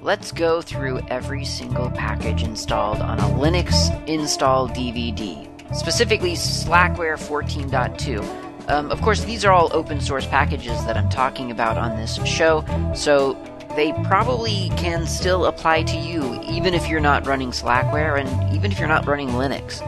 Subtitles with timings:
[0.00, 8.70] let's go through every single package installed on a Linux install DVD, specifically Slackware 14.2.
[8.70, 12.22] Um, of course, these are all open source packages that I'm talking about on this
[12.24, 12.64] show,
[12.94, 13.32] so
[13.74, 18.70] they probably can still apply to you even if you're not running Slackware and even
[18.70, 19.82] if you're not running Linux.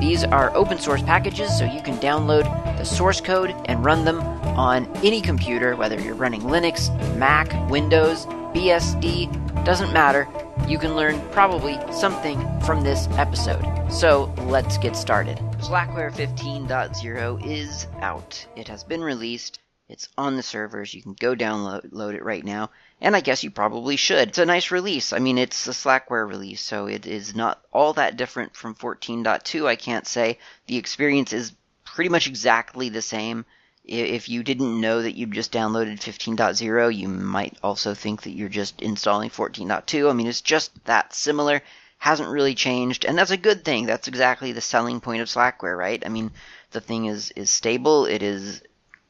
[0.00, 2.44] These are open source packages, so you can download
[2.76, 8.26] the source code and run them on any computer, whether you're running Linux, Mac, Windows,
[8.56, 10.26] BSD, doesn't matter.
[10.66, 13.62] You can learn probably something from this episode.
[13.92, 15.36] So let's get started.
[15.58, 18.46] Slackware 15.0 is out.
[18.56, 19.58] It has been released.
[19.90, 20.94] It's on the servers.
[20.94, 22.70] You can go download it right now.
[23.02, 24.28] And I guess you probably should.
[24.28, 25.12] It's a nice release.
[25.12, 29.66] I mean, it's a Slackware release, so it is not all that different from 14.2,
[29.66, 30.38] I can't say.
[30.66, 31.52] The experience is
[31.84, 33.44] pretty much exactly the same.
[33.86, 38.48] If you didn't know that you just downloaded 15.0, you might also think that you're
[38.48, 40.10] just installing 14.2.
[40.10, 41.62] I mean, it's just that similar.
[41.98, 43.86] Hasn't really changed, and that's a good thing.
[43.86, 46.02] That's exactly the selling point of Slackware, right?
[46.04, 46.30] I mean,
[46.72, 48.04] the thing is is stable.
[48.04, 48.60] It is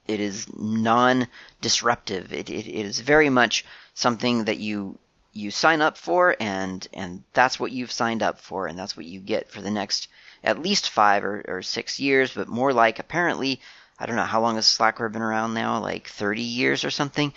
[0.06, 2.32] it is non-disruptive.
[2.32, 4.98] It, it, it is very much something that you
[5.32, 9.06] you sign up for, and and that's what you've signed up for, and that's what
[9.06, 10.08] you get for the next
[10.44, 13.60] at least five or, or six years, but more like apparently.
[13.98, 17.32] I don't know how long has Slackware been around now, like 30 years or something,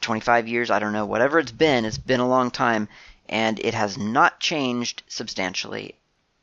[0.00, 1.06] 25 years, I don't know.
[1.06, 2.88] Whatever it's been, it's been a long time,
[3.28, 5.96] and it has not changed substantially.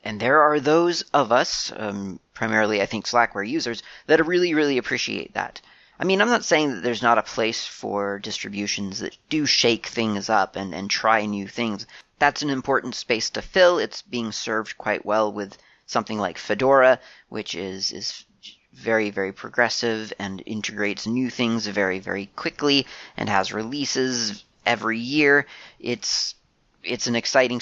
[0.04, 4.78] And there are those of us, um, primarily I think Slackware users, that really, really
[4.78, 5.62] appreciate that.
[5.98, 9.86] I mean, I'm not saying that there's not a place for distributions that do shake
[9.86, 11.86] things up and, and try new things.
[12.20, 13.78] That's an important space to fill.
[13.78, 17.00] It's being served quite well with something like Fedora,
[17.30, 18.26] which is, is
[18.74, 25.46] very, very progressive and integrates new things very, very quickly and has releases every year.
[25.80, 26.36] It's
[26.84, 27.62] it's an exciting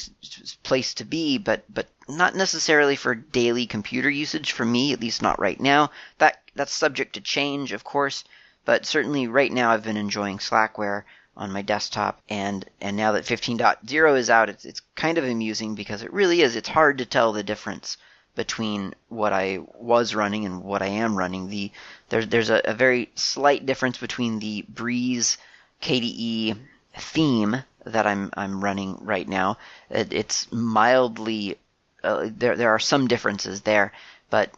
[0.64, 5.22] place to be, but but not necessarily for daily computer usage for me, at least
[5.22, 5.92] not right now.
[6.20, 8.24] That that's subject to change, of course,
[8.66, 11.04] but certainly right now I've been enjoying Slackware
[11.36, 15.76] on my desktop and and now that 15.0 is out, it's it's kind of amusing
[15.76, 16.56] because it really is.
[16.56, 17.98] It's hard to tell the difference
[18.40, 21.50] between what I was running and what I am running.
[21.50, 21.74] The
[22.08, 25.38] there's there's a, a very slight difference between the Breeze
[25.82, 26.56] KDE
[26.98, 29.58] theme that I'm I'm running right now.
[29.90, 31.58] It, it's mildly
[32.02, 33.92] uh, there there are some differences there,
[34.30, 34.54] but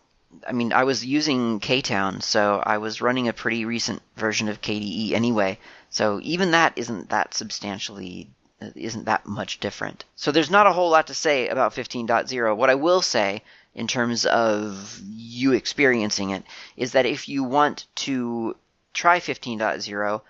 [0.47, 4.61] I mean I was using KTown, so I was running a pretty recent version of
[4.61, 5.57] KDE anyway.
[5.89, 8.29] So even that isn't that substantially
[8.75, 10.05] isn't that much different.
[10.15, 12.55] So there's not a whole lot to say about 15.0.
[12.55, 13.41] What I will say
[13.73, 16.43] in terms of you experiencing it
[16.75, 18.55] is that if you want to
[18.93, 20.21] try 15.0,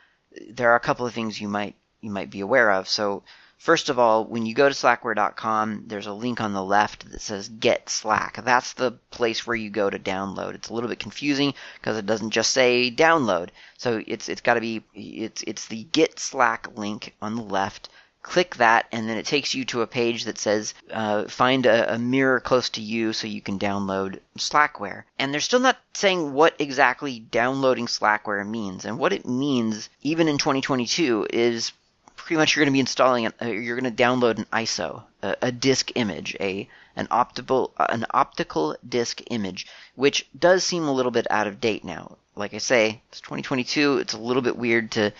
[0.49, 2.87] there are a couple of things you might you might be aware of.
[2.87, 3.23] So
[3.57, 7.21] first of all, when you go to slackware.com, there's a link on the left that
[7.21, 8.43] says get slack.
[8.43, 10.55] That's the place where you go to download.
[10.55, 13.49] It's a little bit confusing because it doesn't just say download.
[13.77, 17.89] So it's it's got to be it's it's the get slack link on the left
[18.21, 21.95] click that and then it takes you to a page that says uh, find a,
[21.95, 25.03] a, mirror close to you so you can download slackware.
[25.17, 28.85] And they're still not saying what exactly downloading slackware means.
[28.85, 31.71] And what it means even in 2022 is
[32.15, 35.35] pretty much you're going to be installing uh, you're going to download an iso a,
[35.41, 39.65] a disk image a an optical uh, an optical disk image
[39.95, 42.17] which does seem a little bit out of date now.
[42.35, 45.11] Like i say it's 2022 it's a little bit weird to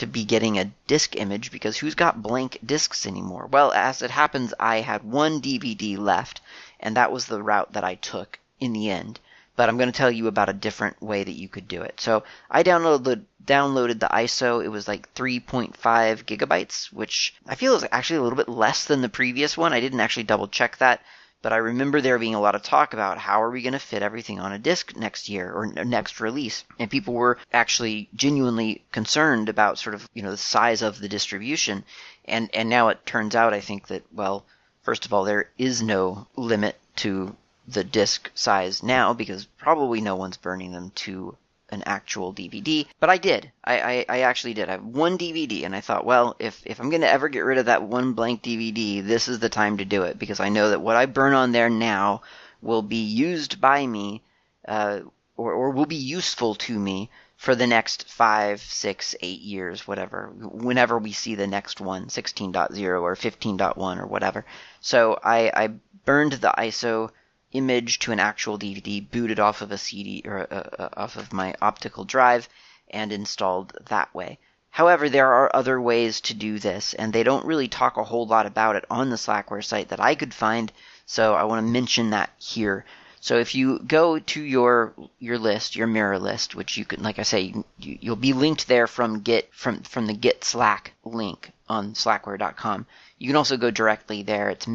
[0.00, 3.46] to be getting a disk image because who's got blank disks anymore?
[3.46, 6.40] Well, as it happens, I had one DVD left,
[6.80, 9.20] and that was the route that I took in the end.
[9.56, 12.00] But I'm going to tell you about a different way that you could do it.
[12.00, 14.64] So I downloaded downloaded the ISO.
[14.64, 15.74] It was like 3.5
[16.24, 19.72] gigabytes, which I feel is actually a little bit less than the previous one.
[19.72, 21.02] I didn't actually double check that,
[21.42, 23.78] but I remember there being a lot of talk about how are we going to
[23.78, 26.64] fit everything on a disc next year or next release.
[26.78, 31.08] And people were actually genuinely concerned about sort of, you know, the size of the
[31.08, 31.84] distribution.
[32.26, 34.44] And, and now it turns out, I think that, well,
[34.82, 40.16] first of all, there is no limit to the disc size now because probably no
[40.16, 41.36] one's burning them to
[41.70, 43.50] an actual DVD, but I did.
[43.64, 44.68] I, I, I, actually did.
[44.68, 47.44] I have one DVD, and I thought, well, if, if I'm going to ever get
[47.44, 50.48] rid of that one blank DVD, this is the time to do it because I
[50.48, 52.22] know that what I burn on there now
[52.62, 54.22] will be used by me,
[54.66, 55.00] uh,
[55.36, 60.30] or, or will be useful to me for the next five, six, eight years, whatever,
[60.34, 64.44] whenever we see the next one, 16.0 or 15.1 or whatever.
[64.80, 65.68] So I, I
[66.04, 67.10] burned the ISO
[67.52, 71.32] image to an actual DVD, booted off of a CD or uh, uh, off of
[71.32, 72.48] my optical drive,
[72.90, 74.38] and installed that way.
[74.70, 78.26] However, there are other ways to do this, and they don't really talk a whole
[78.26, 80.72] lot about it on the Slackware site that I could find,
[81.06, 82.84] so I want to mention that here.
[83.22, 87.18] So if you go to your your list, your mirror list, which you can, like
[87.18, 91.50] I say, you, you'll be linked there from Get from from the Get Slack link
[91.68, 92.86] on Slackware.com.
[93.18, 94.48] You can also go directly there.
[94.48, 94.66] It's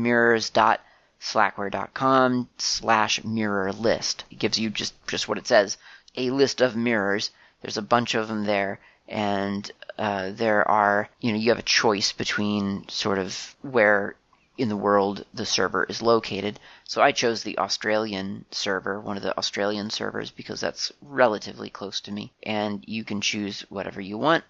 [1.20, 4.26] mirrors.slackware.com slash mirror list.
[4.30, 5.78] It gives you just just what it says,
[6.16, 7.32] a list of mirrors.
[7.62, 11.64] There's a bunch of them there, and uh, there are you know you have a
[11.64, 14.16] choice between sort of where
[14.58, 16.60] in the world the server is located.
[16.86, 22.00] So I chose the Australian server, one of the Australian servers, because that's relatively close
[22.02, 22.32] to me.
[22.44, 24.44] And you can choose whatever you want.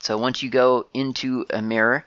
[0.00, 2.04] So once you go into a mirror,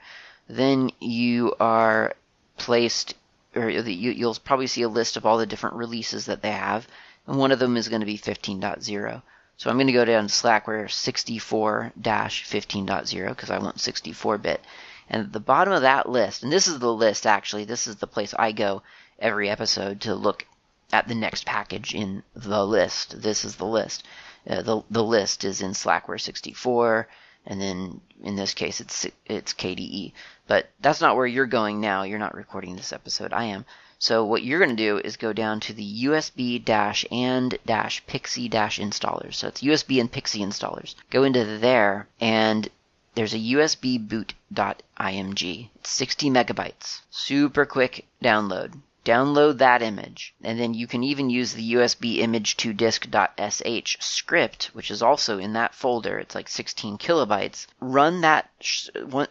[0.48, 2.14] then you are
[2.56, 3.14] placed,
[3.54, 6.86] or you, will probably see a list of all the different releases that they have.
[7.26, 9.22] And one of them is going to be 15.0.
[9.56, 14.60] So I'm going to go down to Slackware 64-15.0 because I want 64 bit.
[15.08, 17.96] And at the bottom of that list, and this is the list actually, this is
[17.96, 18.82] the place I go
[19.18, 20.46] every episode to look
[20.92, 23.20] at the next package in the list.
[23.20, 24.04] This is the list.
[24.48, 27.06] Uh, the the list is in Slackware 64,
[27.46, 30.12] and then in this case it's it's KDE.
[30.46, 32.02] But that's not where you're going now.
[32.02, 33.32] You're not recording this episode.
[33.32, 33.64] I am.
[33.98, 38.02] So what you're going to do is go down to the USB dash and dash
[38.06, 39.34] PXE dash installers.
[39.34, 40.94] So it's USB and PXE installers.
[41.10, 42.68] Go into there and
[43.14, 45.68] there's a USB boot.img.
[45.74, 47.00] It's 60 megabytes.
[47.10, 48.80] Super quick download.
[49.04, 54.70] Download that image, and then you can even use the USB image to disk.sh script,
[54.72, 56.18] which is also in that folder.
[56.18, 57.66] It's like 16 kilobytes.
[57.80, 58.50] Run that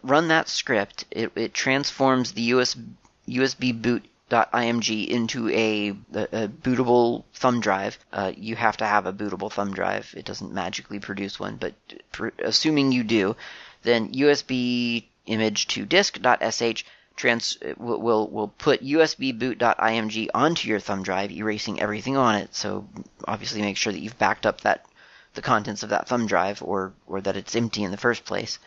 [0.02, 1.04] run that script.
[1.10, 2.76] It, it transforms the US,
[3.28, 7.98] USB boot .img into a, a, a, bootable thumb drive.
[8.12, 10.14] Uh, you have to have a bootable thumb drive.
[10.16, 11.74] It doesn't magically produce one, but
[12.38, 13.36] assuming you do,
[13.82, 16.84] then USB image to disk.sh
[17.16, 22.54] trans will, will will put USB boot.img onto your thumb drive, erasing everything on it.
[22.54, 22.88] So
[23.26, 24.86] obviously make sure that you've backed up that
[25.34, 28.58] the contents of that thumb drive or or that it's empty in the first place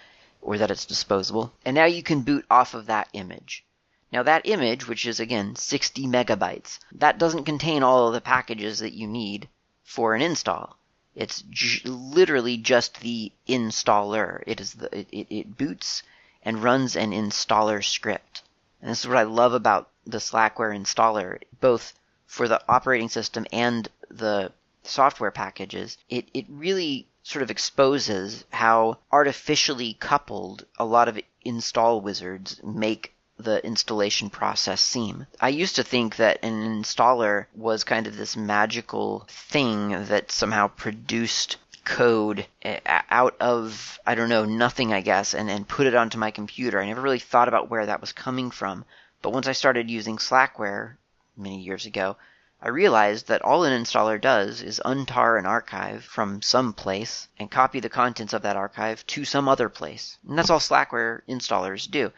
[0.42, 1.54] or that it's disposable.
[1.66, 3.64] And now you can boot off of that image.
[4.12, 8.80] Now that image, which is again 60 megabytes, that doesn't contain all of the packages
[8.80, 9.50] that you need
[9.84, 10.78] for an install.
[11.16, 14.44] It's j- literally just the installer.
[14.46, 16.04] It is the it, it, it boots
[16.44, 18.44] and runs an installer script.
[18.82, 21.94] And this is what I love about the Slackware installer, both
[22.28, 24.52] for the operating system and the
[24.84, 25.98] software packages.
[26.10, 33.14] It it really sort of exposes how artificially coupled a lot of install wizards make
[33.38, 35.26] the installation process seem.
[35.40, 40.68] I used to think that an installer was kind of this magical thing that somehow
[40.68, 45.96] produced code eh, out of I don't know nothing I guess and and put it
[45.96, 46.80] onto my computer.
[46.80, 48.86] I never really thought about where that was coming from.
[49.22, 50.98] But once I started using Slackware
[51.38, 52.18] many years ago,
[52.62, 57.52] I realized that all an installer does is untar an archive from some place and
[57.52, 60.18] copy the contents of that archive to some other place.
[60.28, 62.14] And that's all Slackware installers do.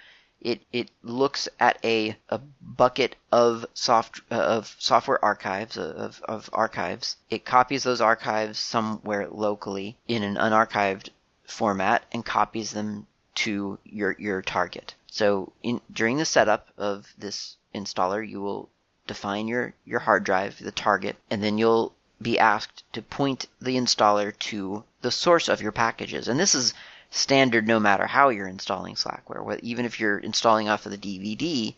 [0.46, 6.52] It it looks at a, a bucket of soft uh, of software archives of, of
[6.54, 7.18] archives.
[7.32, 11.10] It copies those archives somewhere locally in an unarchived
[11.48, 13.08] format and copies them
[13.46, 14.94] to your your target.
[15.08, 18.70] So in during the setup of this installer, you will
[19.08, 23.78] define your your hard drive, the target, and then you'll be asked to point the
[23.78, 26.28] installer to the source of your packages.
[26.28, 26.76] And this is
[27.10, 29.60] standard no matter how you're installing Slackware.
[29.62, 31.76] Even if you're installing off of the DVD,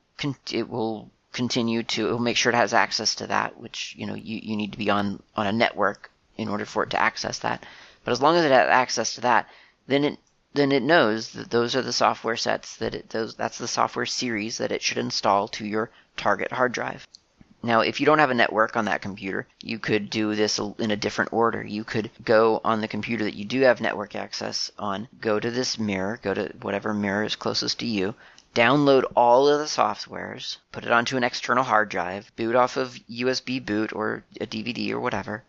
[0.50, 4.06] it will continue to it will make sure it has access to that, which you
[4.06, 7.00] know you, you need to be on on a network in order for it to
[7.00, 7.62] access that.
[8.04, 9.50] But as long as it has access to that,
[9.86, 10.18] then it
[10.56, 14.06] then it knows that those are the software sets that it those that's the software
[14.06, 17.06] series that it should install to your target hard drive.
[17.62, 20.90] Now, if you don't have a network on that computer, you could do this in
[20.90, 21.64] a different order.
[21.64, 25.50] You could go on the computer that you do have network access on, go to
[25.50, 28.14] this mirror, go to whatever mirror is closest to you,
[28.54, 32.98] download all of the softwares, put it onto an external hard drive, boot off of
[33.10, 35.42] USB boot or a DVD or whatever,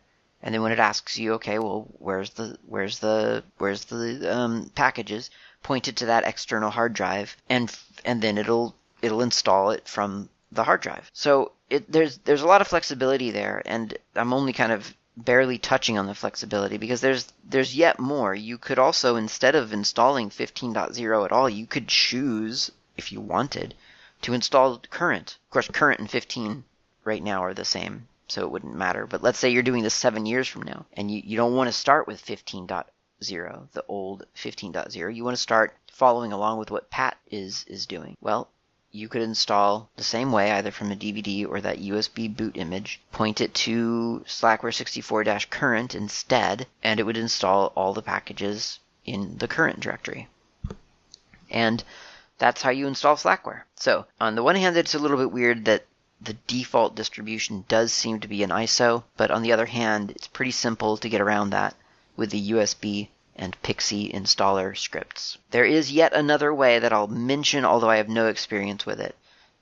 [0.43, 4.71] and then when it asks you, okay, well, where's the where's the where's the um,
[4.75, 5.29] packages?
[5.63, 7.75] Point it to that external hard drive, and
[8.05, 11.09] and then it'll it'll install it from the hard drive.
[11.11, 15.57] So it, there's there's a lot of flexibility there, and I'm only kind of barely
[15.57, 18.35] touching on the flexibility because there's there's yet more.
[18.35, 23.73] You could also instead of installing 15.0 at all, you could choose if you wanted
[24.21, 25.39] to install current.
[25.47, 26.63] Of course, current and 15
[27.03, 29.05] right now are the same so it wouldn't matter.
[29.05, 31.67] But let's say you're doing this seven years from now, and you, you don't want
[31.67, 35.15] to start with 15.0, the old 15.0.
[35.15, 38.17] You want to start following along with what Pat is is doing.
[38.21, 38.49] Well,
[38.91, 43.01] you could install the same way, either from a DVD or that USB boot image,
[43.11, 49.47] point it to Slackware 64-current instead, and it would install all the packages in the
[49.47, 50.27] current directory.
[51.49, 51.83] And
[52.37, 53.63] that's how you install Slackware.
[53.75, 55.85] So, on the one hand, it's a little bit weird that
[56.19, 60.27] the default distribution does seem to be an ISO, but on the other hand, it's
[60.27, 61.75] pretty simple to get around that
[62.15, 65.37] with the USB and PXE installer scripts.
[65.51, 69.15] There is yet another way that I'll mention, although I have no experience with it.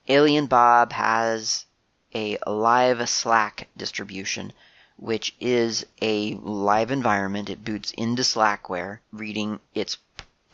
[0.08, 1.66] Alien Bob has
[2.14, 4.52] a live Slack distribution,
[4.96, 7.50] which is a live environment.
[7.50, 9.98] It boots into Slackware, reading its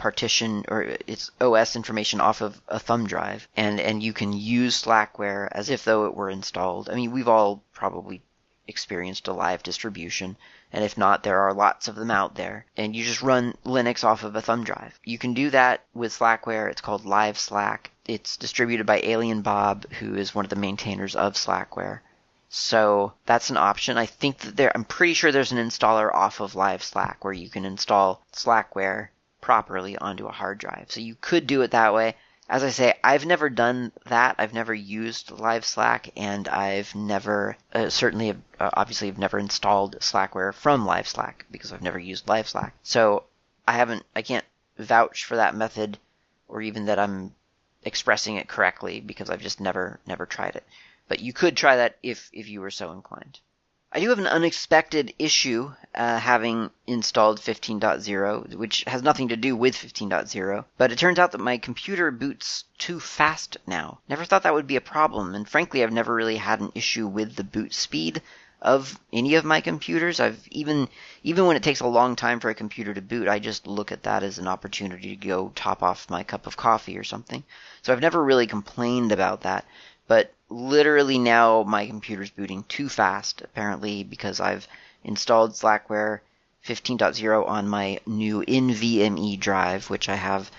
[0.02, 4.82] partition or its OS information off of a thumb drive, and and you can use
[4.82, 6.90] Slackware as if though it were installed.
[6.90, 8.20] I mean, we've all probably
[8.66, 10.36] experienced a live distribution,
[10.72, 12.66] and if not, there are lots of them out there.
[12.76, 14.98] And you just run Linux off of a thumb drive.
[15.04, 16.68] You can do that with Slackware.
[16.68, 17.86] It's called Liveslak.
[18.04, 22.00] It's distributed by Alien Bob, who is one of the maintainers of Slackware.
[22.48, 23.96] So that's an option.
[23.96, 27.48] I think that there, I'm pretty sure there's an installer off of Liveslak where you
[27.48, 29.10] can install Slackware
[29.42, 30.86] properly onto a hard drive.
[30.88, 32.14] So you could do it that way.
[32.48, 34.36] As I say, I've never done that.
[34.38, 40.54] I've never used Liveslak, and I've never, uh, certainly, uh, obviously, I've never installed Slackware
[40.54, 42.72] from Liveslak because I've never used Liveslak.
[42.82, 43.24] So
[43.68, 44.44] I haven't, I can't
[44.78, 45.98] vouch for that method,
[46.48, 47.34] or even that I'm
[47.84, 50.64] expressing it correctly because I've just never, never tried it.
[51.08, 53.38] But you could try that if if you were so inclined.
[53.94, 59.54] I do have an unexpected issue uh, having installed 15.0, which has nothing to do
[59.54, 63.98] with 15.0, but it turns out that my computer boots too fast now.
[64.08, 67.06] Never thought that would be a problem, and frankly, I've never really had an issue
[67.06, 68.22] with the boot speed
[68.62, 70.20] of any of my computers.
[70.20, 70.88] I've even
[71.22, 73.92] even when it takes a long time for a computer to boot, I just look
[73.92, 77.44] at that as an opportunity to go top off my cup of coffee or something.
[77.82, 79.66] So I've never really complained about that.
[80.06, 84.68] But literally now my computer's booting too fast, apparently because I've
[85.02, 86.20] installed Slackware
[86.66, 90.50] 15.0 on my new NVMe drive, which I have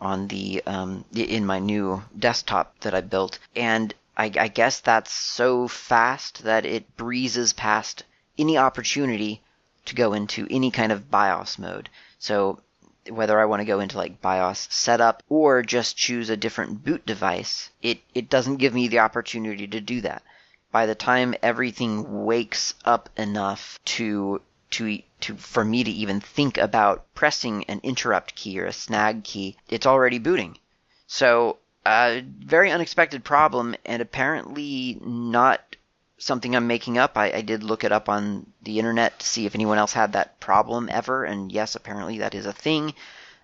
[0.00, 5.12] on the um, in my new desktop that I built, and I, I guess that's
[5.12, 8.04] so fast that it breezes past
[8.36, 9.40] any opportunity
[9.84, 11.88] to go into any kind of BIOS mode.
[12.18, 12.60] So
[13.08, 17.04] whether I want to go into like BIOS setup or just choose a different boot
[17.04, 20.22] device, it, it doesn't give me the opportunity to do that.
[20.70, 24.40] By the time everything wakes up enough to
[24.70, 29.22] to to for me to even think about pressing an interrupt key or a snag
[29.24, 30.58] key, it's already booting.
[31.06, 35.76] So a uh, very unexpected problem and apparently not
[36.22, 37.18] something I'm making up.
[37.18, 40.12] I, I, did look it up on the internet to see if anyone else had
[40.12, 42.94] that problem ever, and yes, apparently that is a thing.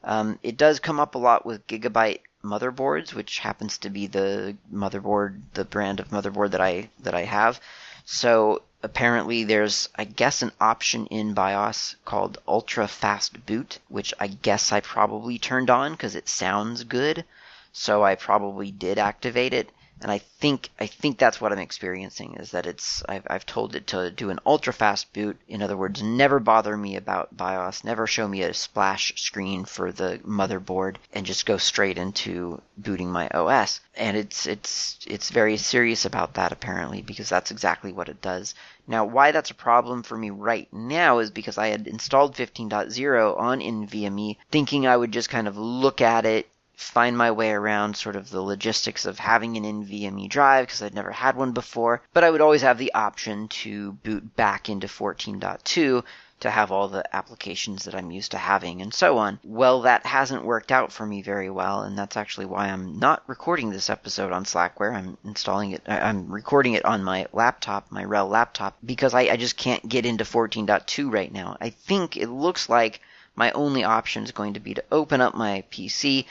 [0.04, 4.56] Um, it does come up a lot with Gigabyte motherboards, which happens to be the
[4.72, 7.60] motherboard, the brand of motherboard that I that I have.
[8.04, 14.28] So apparently there's, I guess, an option in BIOS called Ultra Fast Boot, which I
[14.28, 17.24] guess I probably turned on because it sounds good.
[17.72, 19.68] So I probably did activate it
[20.00, 23.74] and I think I think that's what I'm experiencing is that it's I've, I've told
[23.74, 25.36] it to do an ultra fast boot.
[25.48, 29.90] In other words, never bother me about BIOS, never show me a splash screen for
[29.90, 33.80] the motherboard, and just go straight into booting my OS.
[33.96, 38.54] And it's it's it's very serious about that apparently because that's exactly what it does.
[38.86, 43.38] Now, why that's a problem for me right now is because I had installed 15.0
[43.38, 46.48] on NVMe, thinking I would just kind of look at it,
[46.78, 50.94] find my way around sort of the logistics of having an NVMe drive because I'd
[50.94, 54.86] never had one before, but I would always have the option to boot back into
[54.86, 56.04] 14.2
[56.38, 59.40] to have all the applications that I'm used to having and so on.
[59.42, 63.24] Well, that hasn't worked out for me very well, and that's actually why I'm not
[63.26, 64.94] recording this episode on Slackware.
[64.94, 69.36] I'm installing it, I'm recording it on my laptop, my RHEL laptop, because I, I
[69.36, 71.56] just can't get into 14.2 right now.
[71.60, 73.00] I think it looks like
[73.34, 76.24] my only option is going to be to open up my PC,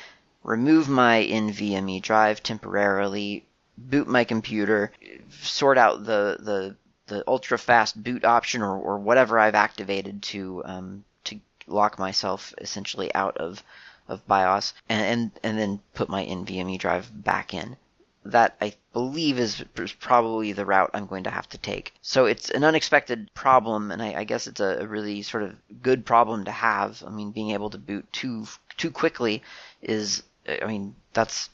[0.47, 3.45] remove my NVMe drive temporarily,
[3.77, 4.93] boot my computer,
[5.29, 6.75] sort out the, the
[7.07, 12.53] the ultra fast boot option or, or whatever I've activated to um, to lock myself
[12.59, 13.63] essentially out of
[14.07, 17.77] of BIOS and, and and then put my NVMe drive back in.
[18.25, 19.63] That I believe is,
[20.01, 21.93] probably the route I'm going to have to take.
[22.01, 25.55] So it's an unexpected problem, and I, I guess it's a, a really sort of
[25.81, 27.01] good problem to have.
[27.07, 29.43] I mean, being able to boot too too quickly
[29.81, 31.49] is, I mean, that's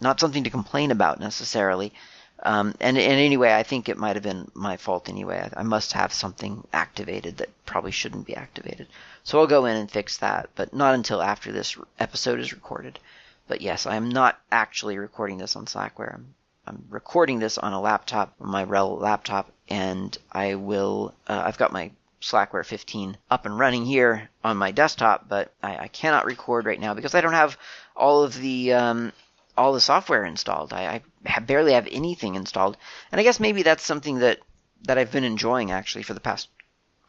[0.00, 1.92] not something to complain about necessarily.
[2.42, 5.48] Um, and, and anyway, I think it might have been my fault anyway.
[5.56, 8.88] I, I must have something activated that probably shouldn't be activated.
[9.24, 12.98] So I'll go in and fix that, but not until after this episode is recorded.
[13.48, 16.14] But yes, I am not actually recording this on Slackware.
[16.14, 16.34] I'm,
[16.66, 21.14] I'm recording this on a laptop, my RHEL laptop, and I will.
[21.26, 21.90] Uh, I've got my
[22.26, 26.80] Slackware 15 up and running here on my desktop, but I, I cannot record right
[26.80, 27.56] now because I don't have
[27.94, 29.12] all of the um,
[29.56, 30.72] all the software installed.
[30.72, 32.76] I, I barely have anything installed,
[33.12, 34.40] and I guess maybe that's something that
[34.82, 36.48] that I've been enjoying actually for the past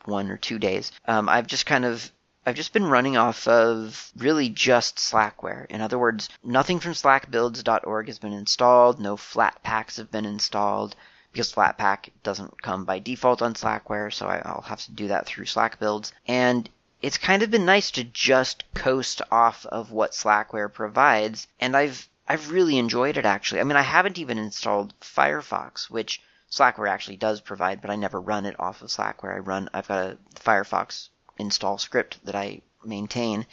[0.06, 0.92] one or two days.
[1.06, 2.12] Um, I've just kind of
[2.46, 5.66] I've just been running off of really just Slackware.
[5.66, 10.96] In other words, nothing from slackbuilds.org has been installed, no Flatpaks have been installed,
[11.38, 15.46] because Flatpak doesn't come by default on Slackware, so I'll have to do that through
[15.46, 16.12] Slackbuilds.
[16.28, 16.68] And
[17.00, 22.10] it's kind of been nice to just coast off of what Slackware provides, and I've
[22.28, 23.62] I've really enjoyed it actually.
[23.62, 28.20] I mean, I haven't even installed Firefox, which Slackware actually does provide, but I never
[28.20, 29.36] run it off of Slackware.
[29.36, 33.46] I run I've got a Firefox install script that I maintain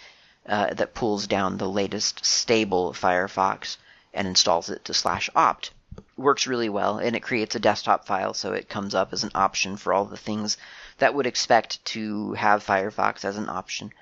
[0.46, 3.76] uh, that pulls down the latest stable Firefox
[4.14, 5.72] and installs it to slash opt.
[6.16, 9.30] Works really well, and it creates a desktop file, so it comes up as an
[9.34, 10.56] option for all the things
[10.98, 13.92] that would expect to have Firefox as an option.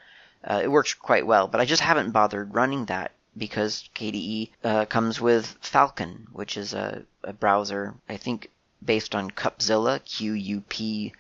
[0.45, 4.85] Uh, it works quite well, but I just haven't bothered running that because KDE uh,
[4.87, 8.51] comes with Falkon, which is a, a, browser, I think,
[8.85, 11.13] based on Qupzilla, Q U P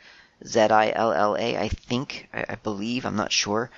[0.44, 3.70] Z I L L A, I think, I, I, believe, I'm not sure.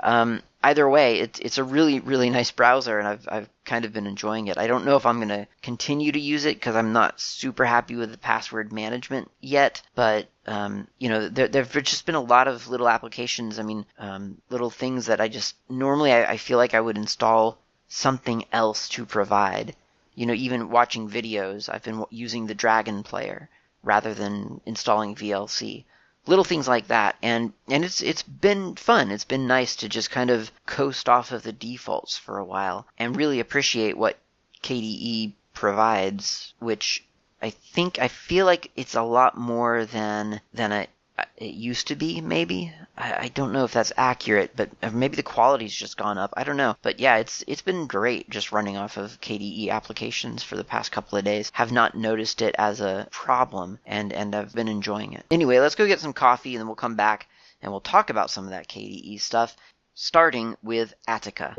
[0.00, 3.92] Um, either way, it's it's a really really nice browser, and I've I've kind of
[3.92, 4.58] been enjoying it.
[4.58, 7.64] I don't know if I'm going to continue to use it because I'm not super
[7.64, 12.20] happy with the password management yet, but um, you know there there've just been a
[12.20, 13.58] lot of little applications.
[13.58, 16.96] I mean, um, little things that I just normally I, I feel like I would
[16.96, 17.58] install
[17.88, 19.74] something else to provide.
[20.14, 23.48] You know, even watching videos, I've been using the Dragon Player
[23.82, 25.84] rather than installing VLC.
[26.26, 29.10] Little things like that, and and it's it's been fun.
[29.10, 32.86] It's been nice to just kind of coast off of the defaults for a while
[32.98, 34.18] and really appreciate what
[34.62, 37.04] KDE provides, which
[37.40, 40.86] I think I feel like it's a lot more than than a
[41.40, 42.72] it used to be, maybe.
[42.96, 46.34] I, I, don't know if that's accurate, but maybe the quality's just gone up.
[46.36, 46.76] I don't know.
[46.82, 50.90] But yeah, it's it's been great just running off of KDE applications for the past
[50.92, 51.50] couple of days.
[51.54, 55.24] Have not noticed it as a problem and, and I've been enjoying it.
[55.30, 57.28] Anyway, let's go get some coffee and then we'll come back
[57.62, 59.56] and we'll talk about some of that KDE stuff,
[59.94, 61.54] starting with Attica.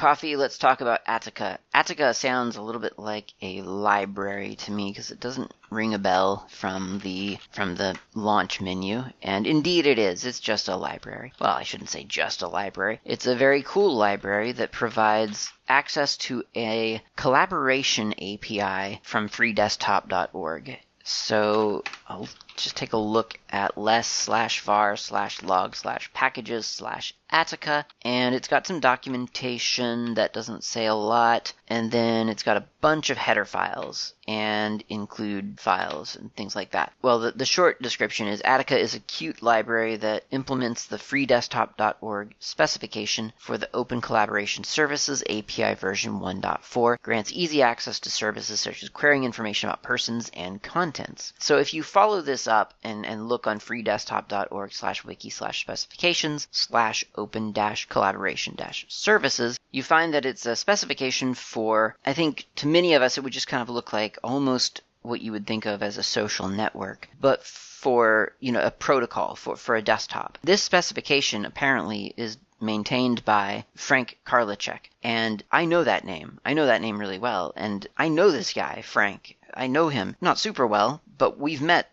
[0.00, 1.58] Coffee, let's talk about Attica.
[1.74, 5.98] Attica sounds a little bit like a library to me because it doesn't ring a
[5.98, 10.24] bell from the from the launch menu, and indeed it is.
[10.24, 11.34] It's just a library.
[11.38, 12.98] Well, I shouldn't say just a library.
[13.04, 20.78] It's a very cool library that provides access to a collaboration API from freedesktop.org.
[21.04, 27.14] So I'll just take a look at less slash var slash log slash packages slash
[27.32, 32.56] Attica, and it's got some documentation that doesn't say a lot, and then it's got
[32.56, 36.92] a bunch of header files and include files and things like that.
[37.02, 42.34] Well, the, the short description is Attica is a Qt library that implements the freedesktop.org
[42.40, 48.82] specification for the Open Collaboration Services API version 1.4, grants easy access to services such
[48.82, 51.32] as querying information about persons and contents.
[51.38, 55.60] So if you follow this this up and, and look on freedesktop.org slash wiki slash
[55.60, 62.14] specifications slash open dash collaboration dash services, you find that it's a specification for, I
[62.14, 65.32] think to many of us, it would just kind of look like almost what you
[65.32, 69.76] would think of as a social network, but for, you know, a protocol for, for
[69.76, 70.38] a desktop.
[70.42, 74.90] This specification apparently is maintained by Frank Karlitschek.
[75.02, 76.40] And I know that name.
[76.44, 77.52] I know that name really well.
[77.56, 79.36] And I know this guy, Frank.
[79.52, 80.16] I know him.
[80.20, 81.90] Not super well, but we've met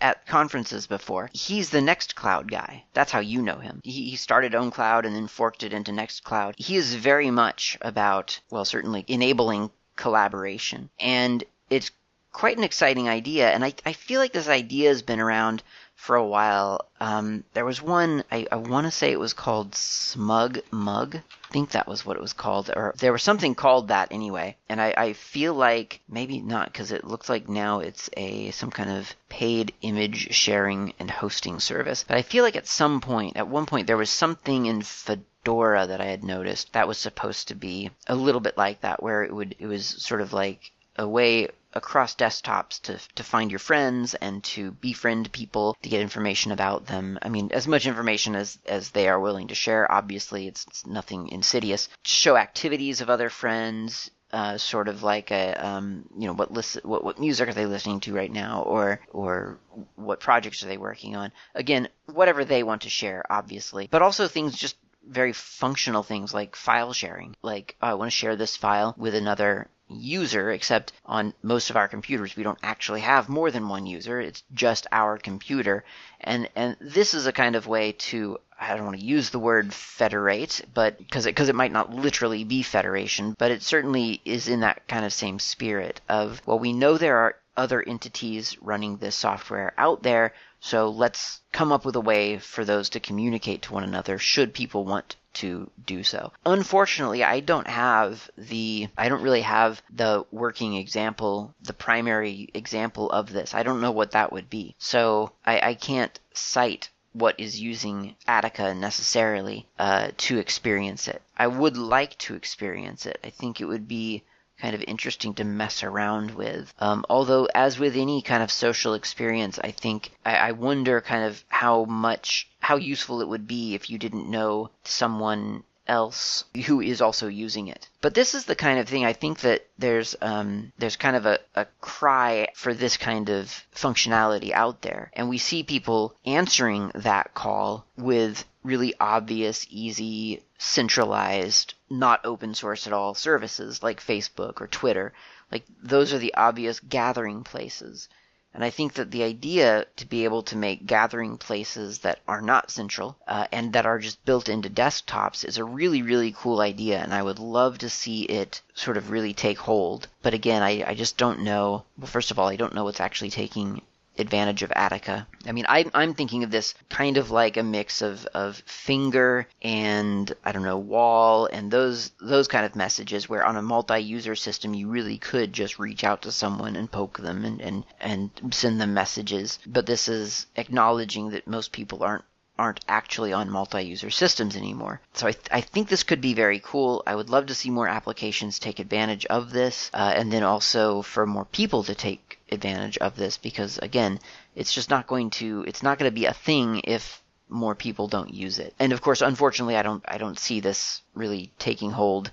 [0.00, 1.30] at conferences before.
[1.32, 2.84] He's the Nextcloud guy.
[2.92, 3.80] That's how you know him.
[3.84, 6.54] He, he started OwnCloud and then forked it into Nextcloud.
[6.56, 10.90] He is very much about, well, certainly enabling collaboration.
[10.98, 11.90] And it's
[12.32, 13.50] quite an exciting idea.
[13.50, 15.62] And I, I feel like this idea has been around
[16.00, 16.88] for a while.
[16.98, 21.16] Um, there was one, I, I want to say it was called Smug Mug.
[21.16, 24.56] I think that was what it was called, or there was something called that anyway.
[24.68, 28.70] And I, I feel like maybe not, because it looks like now it's a some
[28.70, 32.02] kind of paid image sharing and hosting service.
[32.08, 35.86] But I feel like at some point, at one point, there was something in Fedora
[35.86, 39.22] that I had noticed that was supposed to be a little bit like that, where
[39.22, 43.58] it would it was sort of like a way across desktops to, to find your
[43.58, 47.18] friends and to befriend people to get information about them.
[47.22, 49.90] I mean, as much information as, as they are willing to share.
[49.90, 51.88] Obviously, it's, it's nothing insidious.
[52.02, 54.10] Show activities of other friends.
[54.32, 57.66] Uh, sort of like a um, you know what list what what music are they
[57.66, 59.58] listening to right now or or
[59.96, 64.28] what projects are they working on again whatever they want to share obviously but also
[64.28, 68.56] things just very functional things like file sharing like oh, I want to share this
[68.56, 73.50] file with another user, except on most of our computers, we don't actually have more
[73.50, 74.20] than one user.
[74.20, 75.84] It's just our computer.
[76.20, 79.38] And, and this is a kind of way to, I don't want to use the
[79.38, 84.20] word federate, but because it, cause it might not literally be federation, but it certainly
[84.24, 88.56] is in that kind of same spirit of, well, we know there are other entities
[88.62, 93.00] running this software out there, so let's come up with a way for those to
[93.00, 96.32] communicate to one another should people want to do so.
[96.44, 103.10] Unfortunately, I don't have the, I don't really have the working example, the primary example
[103.10, 103.54] of this.
[103.54, 104.74] I don't know what that would be.
[104.78, 111.22] So I, I can't cite what is using Attica necessarily uh, to experience it.
[111.36, 113.18] I would like to experience it.
[113.24, 114.22] I think it would be
[114.60, 116.72] kind of interesting to mess around with.
[116.78, 121.24] Um, although, as with any kind of social experience, I think I, I wonder kind
[121.24, 126.80] of how much, how useful it would be if you didn't know someone else who
[126.80, 127.88] is also using it.
[128.00, 131.26] But this is the kind of thing I think that there's um, there's kind of
[131.26, 136.92] a, a cry for this kind of functionality out there, and we see people answering
[136.94, 144.60] that call with really obvious, easy, centralized, not open source at all services like Facebook
[144.60, 145.12] or Twitter.
[145.50, 148.08] Like those are the obvious gathering places.
[148.52, 152.40] And I think that the idea to be able to make gathering places that are
[152.40, 156.60] not central uh, and that are just built into desktops is a really, really cool
[156.60, 156.98] idea.
[156.98, 160.08] And I would love to see it sort of really take hold.
[160.22, 161.84] But again, I, I just don't know.
[161.96, 163.82] Well, first of all, I don't know what's actually taking
[164.18, 165.26] advantage of Attica.
[165.46, 169.46] I mean, I, I'm thinking of this kind of like a mix of, of finger
[169.62, 174.34] and I don't know wall and those those kind of messages where on a multi-user
[174.36, 178.30] system you really could just reach out to someone and poke them and, and, and
[178.50, 179.58] send them messages.
[179.66, 182.24] But this is acknowledging that most people aren't
[182.60, 185.00] aren't actually on multi-user systems anymore.
[185.14, 187.02] So I, th- I think this could be very cool.
[187.06, 191.00] I would love to see more applications take advantage of this, uh, and then also
[191.00, 194.18] for more people to take advantage of this because again,
[194.54, 198.08] it's just not going to it's not going to be a thing if more people
[198.08, 198.74] don't use it.
[198.78, 202.30] And of course, unfortunately, I don't I don't see this really taking hold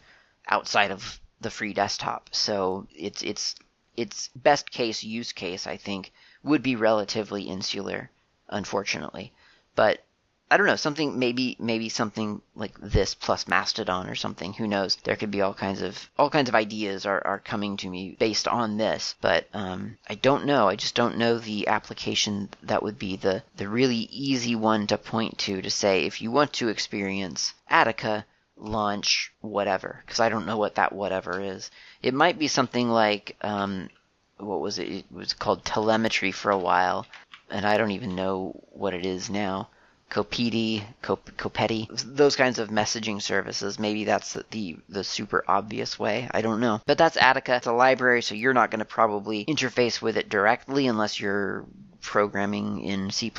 [0.48, 2.30] outside of the free desktop.
[2.32, 3.56] So it's it's
[3.96, 6.12] its best case use case I think
[6.44, 8.10] would be relatively insular,
[8.48, 9.34] unfortunately.
[9.76, 10.04] But
[10.50, 14.54] I don't know, something maybe maybe something like this plus Mastodon or something.
[14.54, 14.96] Who knows?
[14.96, 18.16] There could be all kinds of all kinds of ideas are, are coming to me
[18.18, 20.70] based on this, but um, I don't know.
[20.70, 24.98] I just don't know the application that would be the the really easy one to
[24.98, 30.46] point to to say if you want to experience Attica, launch whatever because I don't
[30.46, 31.70] know what that whatever is.
[32.02, 33.90] It might be something like um,
[34.38, 34.88] what was it?
[34.90, 37.06] It was called telemetry for a while,
[37.50, 39.68] and I don't even know what it is now.
[40.10, 43.78] Kopete, Cop- Kopete, those kinds of messaging services.
[43.78, 46.30] Maybe that's the the super obvious way.
[46.32, 46.82] I don't know.
[46.86, 47.56] But that's Attica.
[47.56, 51.66] It's a library, so you're not going to probably interface with it directly unless you're
[52.02, 53.30] programming in C++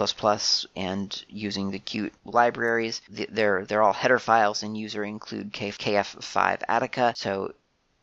[0.77, 3.01] and using the Qt libraries.
[3.09, 7.15] They're they're all header files and user include KF5 Attica.
[7.17, 7.55] So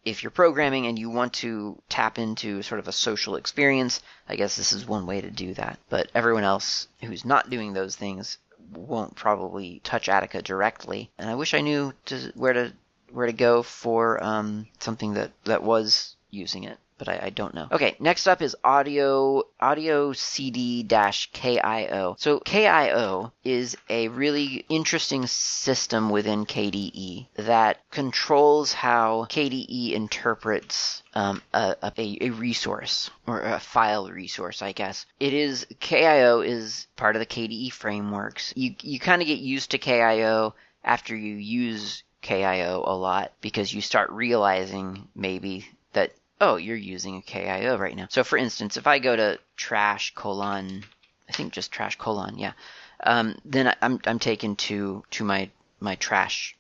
[0.04, 4.36] if you're programming and you want to tap into sort of a social experience, I
[4.36, 5.78] guess this is one way to do that.
[5.90, 8.38] But everyone else who's not doing those things
[8.72, 11.12] won't probably touch Attica directly.
[11.18, 12.74] And I wish I knew to, where to
[13.12, 17.54] where to go for um, something that that was using it but I, I, don't
[17.54, 17.68] know.
[17.72, 22.16] Okay, next up is audio audio CD dash KIO.
[22.20, 31.42] So KIO is a really interesting system within KDE that controls how KDE interprets um,
[31.54, 35.06] a, a, a, resource or a file resource, I guess.
[35.20, 38.54] It is KIO is part of the KDE frameworks.
[38.56, 40.54] You you kind of get used to KIO
[40.84, 45.68] after you use KIO a lot because you start realizing maybe
[46.42, 48.08] oh, you're using a KIO right now.
[48.10, 50.84] So for instance, if I go to trash colon,
[51.30, 52.54] I think just trash colon, yeah,
[53.04, 56.56] um, then I'm I'm taken to to my my trash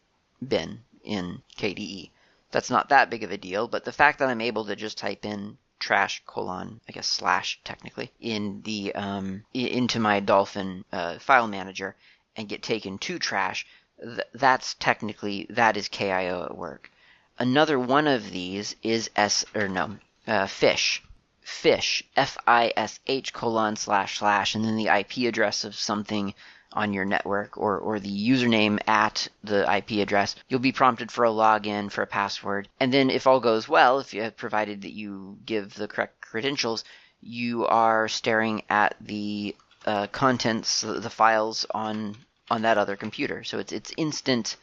[0.46, 2.10] bin in KDE.
[2.52, 4.98] That's not that big of a deal, but the fact that I'm able to just
[4.98, 11.20] type in trash colon, I guess slash technically, in the um, into my Dolphin uh,
[11.20, 11.96] file manager
[12.36, 13.66] and get taken to trash,
[14.02, 16.90] th- that's technically that is KIO at work.
[17.38, 21.04] Another one of these is S or no uh, fish
[21.42, 26.34] fish f i s h colon slash slash and then the IP address of something
[26.76, 31.24] on your network or, or the username at the IP address, you'll be prompted for
[31.24, 32.68] a login, for a password.
[32.80, 36.20] And then if all goes well, if you have provided that you give the correct
[36.22, 36.84] credentials,
[37.22, 42.18] you are staring at the uh, contents, the files on
[42.52, 43.44] on that other computer.
[43.44, 44.58] So it's it's instant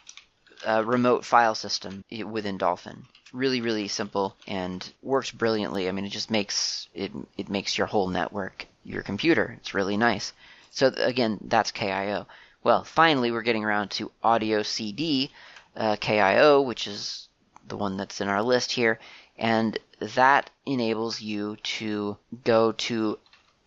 [0.85, 3.05] remote file system within Dolphin.
[3.33, 5.89] Really, really simple and works brilliantly.
[5.89, 9.57] I mean, it just makes it it makes your whole network your computer.
[9.59, 10.33] It's really nice.
[10.71, 12.27] So again, that's KIO.
[12.65, 15.31] Well, finally, we're getting around to Audio CD
[15.77, 17.29] uh, KIO, which is
[17.67, 18.99] the one that's in our list here,
[19.39, 23.19] and that enables you to go to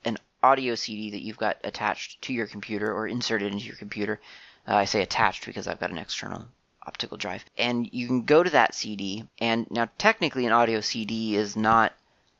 [0.03, 4.19] an audio CD that you've got attached to your computer or inserted into your computer.
[4.67, 6.45] Uh, I say attached because I've got an external
[6.85, 7.45] optical drive.
[7.57, 11.93] And you can go to that CD, and now technically an audio CD is not,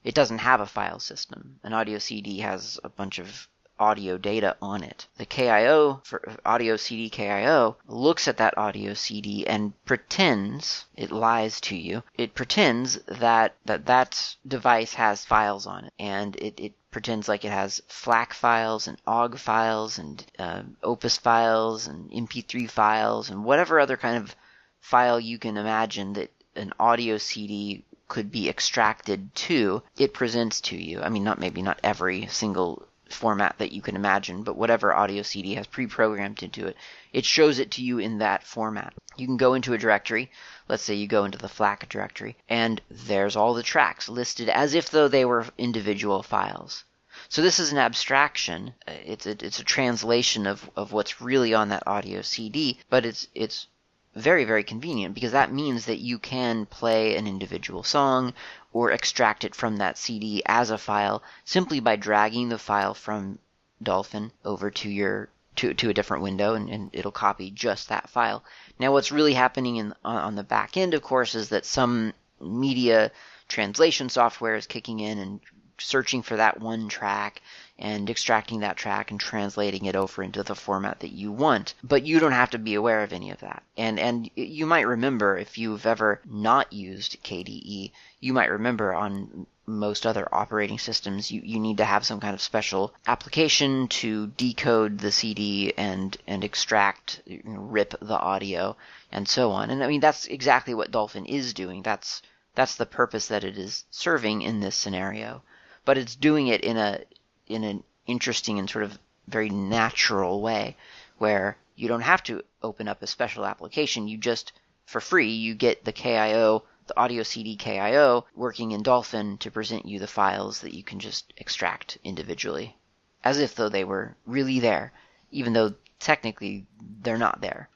[0.04, 1.60] it doesn't have a file system.
[1.64, 5.06] An audio CD has a bunch of audio data on it.
[5.18, 11.60] The KIO for audio CD KIO looks at that audio CD and pretends it lies
[11.62, 12.04] to you.
[12.18, 17.44] It pretends that that that device has files on it, and it, it pretends like
[17.44, 23.44] it has FLAC files and OGG files and uh, Opus files and MP3 files and
[23.44, 24.34] whatever other kind of
[24.80, 30.78] file you can imagine that an audio CD could be extracted to, it presents to
[30.78, 31.02] you.
[31.02, 35.22] I mean, not maybe not every single format that you can imagine, but whatever audio
[35.22, 36.78] CD has pre-programmed into it,
[37.12, 38.94] it shows it to you in that format.
[39.18, 40.32] You can go into a directory.
[40.68, 44.74] Let's say you go into the FLAC directory, and there's all the tracks listed as
[44.74, 46.84] if though they were individual files.
[47.30, 48.74] So this is an abstraction.
[48.88, 53.06] Uh, it's a, it's a translation of, of what's really on that audio CD, but
[53.06, 53.68] it's it's
[54.16, 58.34] very very convenient because that means that you can play an individual song
[58.74, 63.40] or extract it from that CD as a file simply by dragging the file from
[63.82, 68.10] Dolphin over to your to, to a different window and, and it'll copy just that
[68.10, 68.44] file.
[68.80, 73.12] Now what's really happening in on, the back end of course is that some media
[73.48, 75.40] translation software is kicking in and
[75.78, 77.42] searching for that one track
[77.78, 81.74] and extracting that track and translating it over into the format that you want.
[81.84, 83.64] But you don't have to be aware of any of that.
[83.76, 87.92] And and you might remember if you've ever not used KDE,
[88.22, 92.34] you might remember on most other operating systems, you, you need to have some kind
[92.34, 98.76] of special application to decode the CD and and extract, you know, rip the audio,
[99.12, 99.70] and so on.
[99.70, 101.82] And I mean that's exactly what Dolphin is doing.
[101.82, 102.22] That's
[102.54, 105.42] that's the purpose that it is serving in this scenario
[105.86, 107.00] but it's doing it in a
[107.48, 110.76] in an interesting and sort of very natural way
[111.18, 114.08] where you don't have to open up a special application.
[114.08, 114.52] You just
[114.86, 119.86] for free you get the KIO, the audio CD KIO working in Dolphin to present
[119.86, 122.78] you the files that you can just extract individually
[123.24, 124.92] as if though they were really there
[125.32, 126.66] even though technically
[127.02, 127.70] they're not there.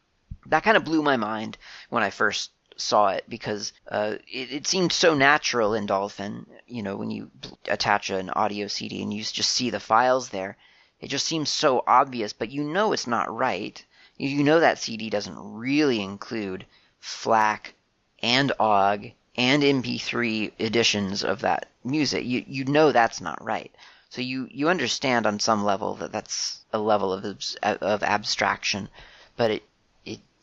[0.47, 1.57] That kind of blew my mind
[1.89, 6.45] when I first saw it because uh, it, it, seemed so natural in Dolphin.
[6.65, 7.29] You know, when you
[7.67, 10.55] attach an audio CD and you just see the files there,
[11.01, 13.83] it just seems so obvious, but you know it's not right.
[14.17, 16.65] You know that CD doesn't really include
[16.99, 17.73] FLAC
[18.21, 22.25] and OGG and MP3 editions of that music.
[22.25, 23.73] You you know that's not right.
[24.09, 27.23] So you you understand on some level that that's a level of
[27.63, 28.89] of abstraction,
[29.37, 29.63] but it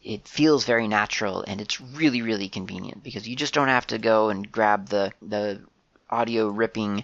[0.07, 3.99] it feels very natural and it's really really convenient because you just don't have to
[3.99, 5.61] go and grab the the
[6.09, 7.03] audio ripping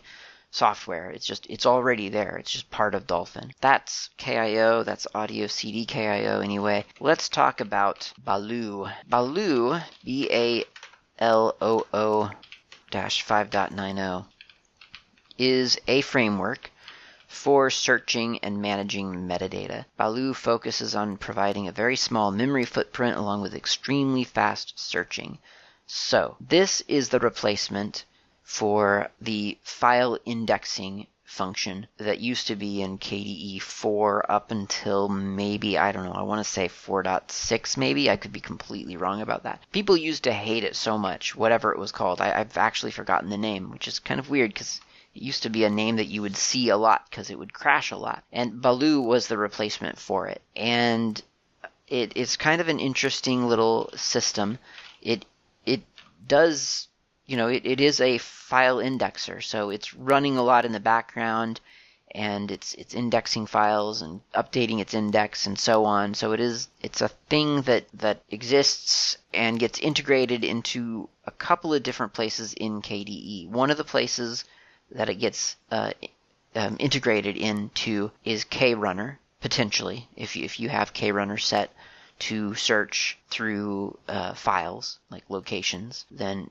[0.52, 1.10] software.
[1.10, 2.36] It's just it's already there.
[2.36, 3.52] It's just part of Dolphin.
[3.60, 4.84] That's KIO.
[4.84, 6.84] That's Audio CD KIO anyway.
[7.00, 8.86] Let's talk about Baloo.
[9.08, 10.64] Baloo B A
[11.18, 12.30] L O O
[12.90, 14.26] dash 5.90
[15.38, 16.70] is a framework
[17.26, 19.86] for searching and managing metadata.
[19.96, 25.38] Baloo focuses on providing a very small memory footprint along with extremely fast searching.
[25.86, 28.04] So, this is the replacement
[28.42, 35.78] for the file indexing function that used to be in KDE 4 up until maybe,
[35.78, 38.10] I don't know, I want to say 4.6 maybe.
[38.10, 39.62] I could be completely wrong about that.
[39.72, 42.20] People used to hate it so much, whatever it was called.
[42.20, 44.80] I, have actually forgotten the name, which is kind of weird because
[45.14, 47.54] it used to be a name that you would see a lot because it would
[47.54, 48.24] crash a lot.
[48.30, 50.42] And Baloo was the replacement for it.
[50.54, 51.22] And
[51.88, 54.58] it, it's kind of an interesting little system.
[55.00, 55.24] It
[55.64, 55.82] it
[56.26, 56.88] does
[57.26, 60.80] you know, it, it is a file indexer, so it's running a lot in the
[60.80, 61.60] background
[62.14, 66.14] and it's it's indexing files and updating its index and so on.
[66.14, 71.72] So it is it's a thing that that exists and gets integrated into a couple
[71.72, 73.48] of different places in KDE.
[73.48, 74.44] One of the places
[74.90, 75.92] that it gets uh,
[76.54, 81.74] um, integrated into is KRunner potentially if you, if you have KRunner set
[82.18, 86.50] to search through uh, files like locations, then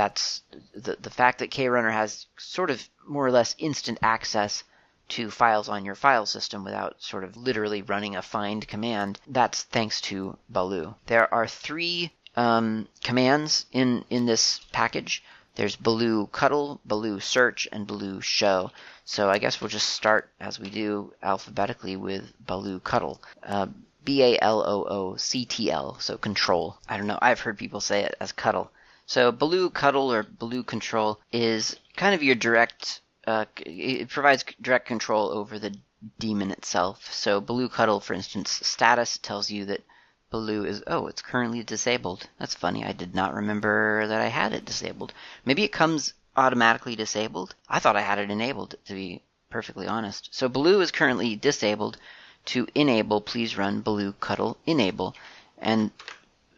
[0.00, 0.40] that's
[0.72, 4.64] the the fact that KRunner has sort of more or less instant access
[5.10, 9.20] to files on your file system without sort of literally running a find command.
[9.26, 10.94] That's thanks to Baloo.
[11.04, 15.22] There are three um, commands in in this package.
[15.56, 18.70] There's Baloo Cuddle, Baloo Search, and Baloo Show.
[19.04, 23.20] So I guess we'll just start as we do alphabetically with Baloo Cuddle.
[23.42, 23.66] Uh,
[24.02, 26.78] B A L O O C T L, so control.
[26.88, 27.18] I don't know.
[27.20, 28.70] I've heard people say it as cuddle.
[29.12, 33.00] So Baloo Cuddle or Baloo Control is kind of your direct.
[33.26, 35.76] Uh, it provides direct control over the
[36.20, 37.12] demon itself.
[37.12, 39.82] So Baloo Cuddle, for instance, status tells you that
[40.30, 42.28] Baloo is oh, it's currently disabled.
[42.38, 42.84] That's funny.
[42.84, 45.12] I did not remember that I had it disabled.
[45.44, 47.56] Maybe it comes automatically disabled.
[47.68, 50.28] I thought I had it enabled to be perfectly honest.
[50.30, 51.96] So Baloo is currently disabled.
[52.44, 55.16] To enable, please run Baloo Cuddle enable.
[55.58, 55.90] And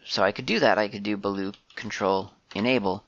[0.05, 0.77] so I could do that.
[0.77, 3.05] I could do Baloo control enable.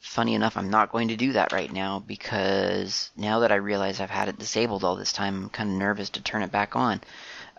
[0.00, 4.00] Funny enough, I'm not going to do that right now because now that I realize
[4.00, 6.74] I've had it disabled all this time, I'm kind of nervous to turn it back
[6.74, 7.00] on.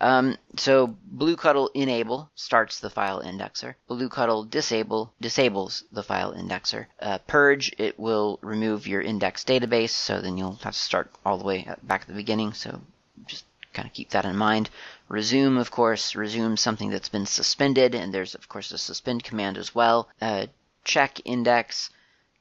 [0.01, 3.75] Um, so Baloo Cuddle enable starts the file indexer.
[3.87, 6.87] Baloo Cuddle disable disables the file indexer.
[6.99, 11.37] Uh, purge it will remove your index database, so then you'll have to start all
[11.37, 12.53] the way back at the beginning.
[12.53, 12.81] So
[13.27, 14.71] just kind of keep that in mind.
[15.07, 19.57] Resume, of course, resume something that's been suspended, and there's of course a suspend command
[19.57, 20.09] as well.
[20.19, 20.47] Uh,
[20.83, 21.89] check index,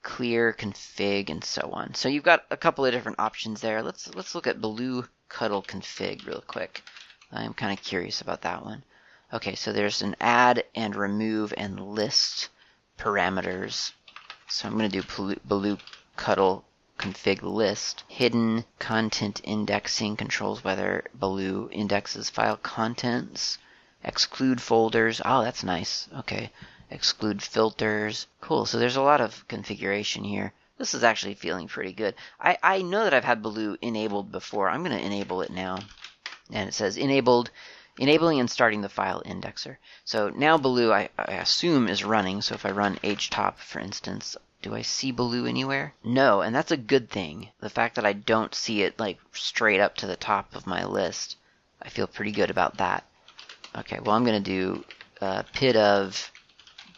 [0.03, 1.95] clear config, and so on.
[1.95, 3.83] So you've got a couple of different options there.
[3.83, 6.83] Let's let's look at Baloo Cuddle config real quick.
[7.33, 8.83] I'm kind of curious about that one.
[9.33, 12.49] Okay, so there's an add and remove and list
[12.99, 13.93] parameters.
[14.49, 15.79] So I'm going to do Baloo
[16.17, 16.65] Cuddle
[16.99, 18.03] config list.
[18.09, 23.59] Hidden content indexing controls whether Baloo indexes file contents.
[24.03, 25.21] Exclude folders.
[25.25, 26.09] Oh, that's nice.
[26.19, 26.51] Okay
[26.91, 28.27] exclude filters.
[28.41, 30.53] Cool, so there's a lot of configuration here.
[30.77, 32.15] This is actually feeling pretty good.
[32.41, 34.69] I, I know that I've had Baloo enabled before.
[34.69, 35.79] I'm going to enable it now.
[36.51, 37.51] And it says enabled,
[37.99, 39.77] enabling and starting the file indexer.
[40.05, 42.41] So now Baloo, I, I assume, is running.
[42.41, 45.95] So if I run htop, for instance, do I see Baloo anywhere?
[46.03, 47.51] No, and that's a good thing.
[47.61, 50.85] The fact that I don't see it like straight up to the top of my
[50.85, 51.37] list,
[51.81, 53.05] I feel pretty good about that.
[53.77, 54.85] Okay, well I'm going to do
[55.21, 56.33] uh, pid of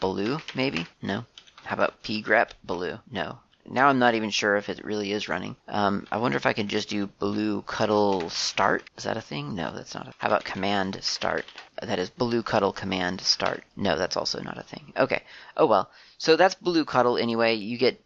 [0.03, 0.85] Baloo, maybe?
[1.01, 1.25] No.
[1.63, 2.99] How about pgrep Baloo?
[3.09, 3.39] No.
[3.65, 5.55] Now I'm not even sure if it really is running.
[5.69, 8.83] Um, I wonder if I can just do Baloo cuddle start.
[8.99, 9.55] Is that a thing?
[9.55, 10.09] No, that's not.
[10.09, 11.45] A, how about command start?
[11.81, 13.63] That is Baloo cuddle command start.
[13.77, 14.93] No, that's also not a thing.
[14.97, 15.23] Okay.
[15.57, 15.89] Oh well.
[16.19, 17.55] So that's Baloo cuddle anyway.
[17.55, 18.05] You get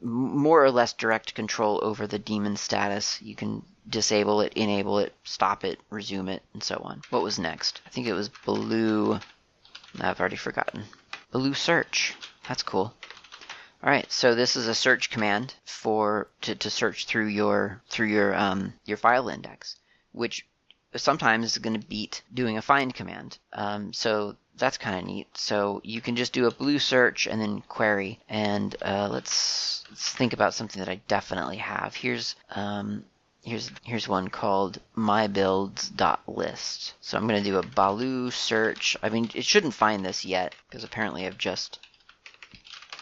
[0.00, 3.20] more or less direct control over the demon status.
[3.20, 7.02] You can disable it, enable it, stop it, resume it, and so on.
[7.10, 7.80] What was next?
[7.84, 9.18] I think it was Baloo.
[10.00, 10.84] I've already forgotten.
[11.32, 12.14] Baloo search.
[12.46, 12.94] That's cool.
[13.82, 18.08] All right, so this is a search command for to, to search through your through
[18.08, 19.76] your um, your file index,
[20.12, 20.46] which
[20.94, 23.38] sometimes is going to beat doing a find command.
[23.52, 25.36] Um, so that's kind of neat.
[25.36, 28.20] So you can just do a Baloo search and then query.
[28.28, 31.96] And uh, let's let's think about something that I definitely have.
[31.96, 33.04] Here's um,
[33.42, 36.94] here's here's one called mybuilds.list.
[37.00, 38.96] So I'm going to do a Baloo search.
[39.02, 41.80] I mean, it shouldn't find this yet because apparently I've just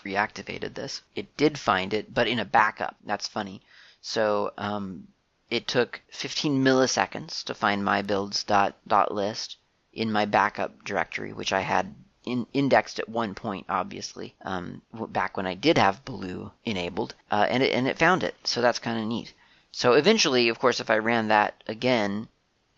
[0.04, 1.02] reactivated this.
[1.14, 2.96] It did find it, but in a backup.
[3.04, 3.60] That's funny.
[4.00, 5.08] So um,
[5.50, 9.56] it took 15 milliseconds to find mybuilds.list
[9.92, 15.36] in my backup directory, which I had in, indexed at one point, obviously, um, back
[15.36, 18.34] when I did have Baloo enabled, uh, and it and it found it.
[18.44, 19.34] So that's kind of neat.
[19.72, 22.28] So eventually, of course, if I ran that again,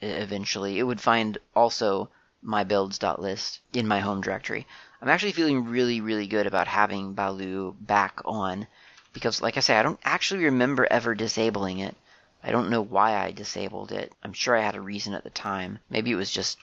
[0.01, 2.11] eventually it would find also
[2.43, 4.67] my builds.list in my home directory.
[5.01, 8.67] I'm actually feeling really, really good about having Baloo back on
[9.13, 11.97] because, like I say, I don't actually remember ever disabling it.
[12.43, 14.13] I don't know why I disabled it.
[14.23, 15.79] I'm sure I had a reason at the time.
[15.89, 16.59] Maybe it was just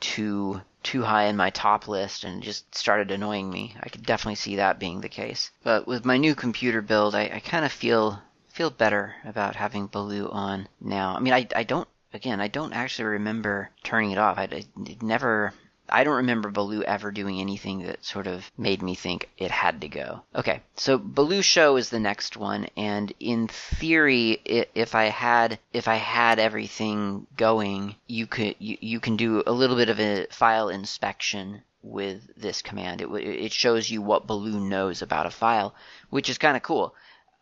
[0.00, 3.74] too too high in my top list and just started annoying me.
[3.82, 5.50] I could definitely see that being the case.
[5.62, 8.22] But with my new computer build, I, I kind of feel
[8.54, 11.16] feel better about having Baloo on now.
[11.16, 14.38] I mean, I, I don't again, I don't actually remember turning it off.
[14.38, 14.64] I,
[15.02, 15.52] never
[15.88, 19.80] I don't remember Baloo ever doing anything that sort of made me think it had
[19.82, 20.22] to go.
[20.34, 25.88] Okay, so Baloo Show is the next one, and in theory, if I had if
[25.88, 30.26] I had everything going, you could you, you can do a little bit of a
[30.30, 33.02] file inspection with this command.
[33.02, 35.74] It it shows you what Baloo knows about a file,
[36.08, 36.94] which is kind of cool.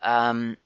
[0.02, 0.56] Um,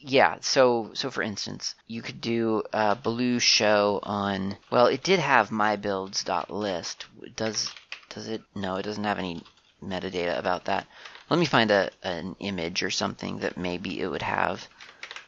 [0.00, 4.56] yeah, so so for instance, you could do a Baloo show on.
[4.70, 7.06] Well, it did have mybuilds.list.
[7.36, 7.72] Does
[8.10, 8.42] does it?
[8.54, 9.42] No, it doesn't have any
[9.82, 10.86] metadata about that.
[11.30, 14.68] Let me find a an image or something that maybe it would have.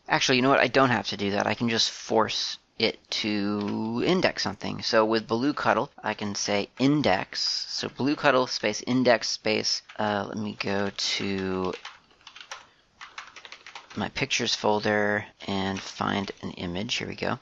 [0.09, 0.61] Actually, you know what?
[0.61, 1.47] I don't have to do that.
[1.47, 4.83] I can just force it to index something.
[4.83, 7.67] So with Baloo Cuddle, I can say index.
[7.69, 9.83] So Baloo Cuddle space index space.
[9.99, 11.75] Uh, let me go to
[13.97, 16.95] my pictures folder and find an image.
[16.95, 17.39] Here we go.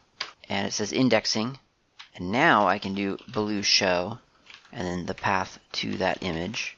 [0.49, 1.59] And it says indexing.
[2.15, 4.19] And now I can do Baloo show
[4.73, 6.77] and then the path to that image.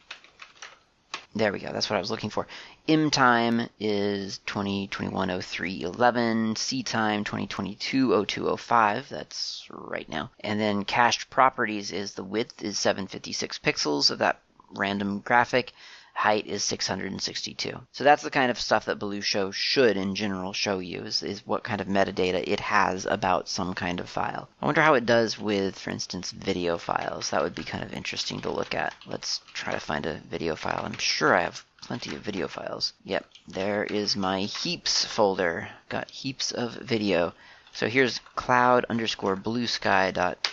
[1.35, 1.73] There we go.
[1.73, 2.49] That's what I was looking for.
[2.89, 6.59] M time is 2021-03-11.
[6.59, 9.09] C time 2022-02-05.
[9.09, 10.33] That's right now.
[10.41, 14.41] And then cached properties is the width is 756 pixels of that
[14.73, 15.73] random graphic
[16.15, 17.81] height is 662.
[17.93, 21.23] So that's the kind of stuff that Baloo Show should in general show you is,
[21.23, 24.49] is what kind of metadata it has about some kind of file.
[24.61, 27.31] I wonder how it does with, for instance, video files.
[27.31, 28.95] That would be kind of interesting to look at.
[29.07, 30.83] Let's try to find a video file.
[30.85, 32.93] I'm sure I have plenty of video files.
[33.05, 35.69] Yep, there is my heaps folder.
[35.89, 37.33] Got heaps of video.
[37.73, 40.49] So here's cloud underscore blue sky dot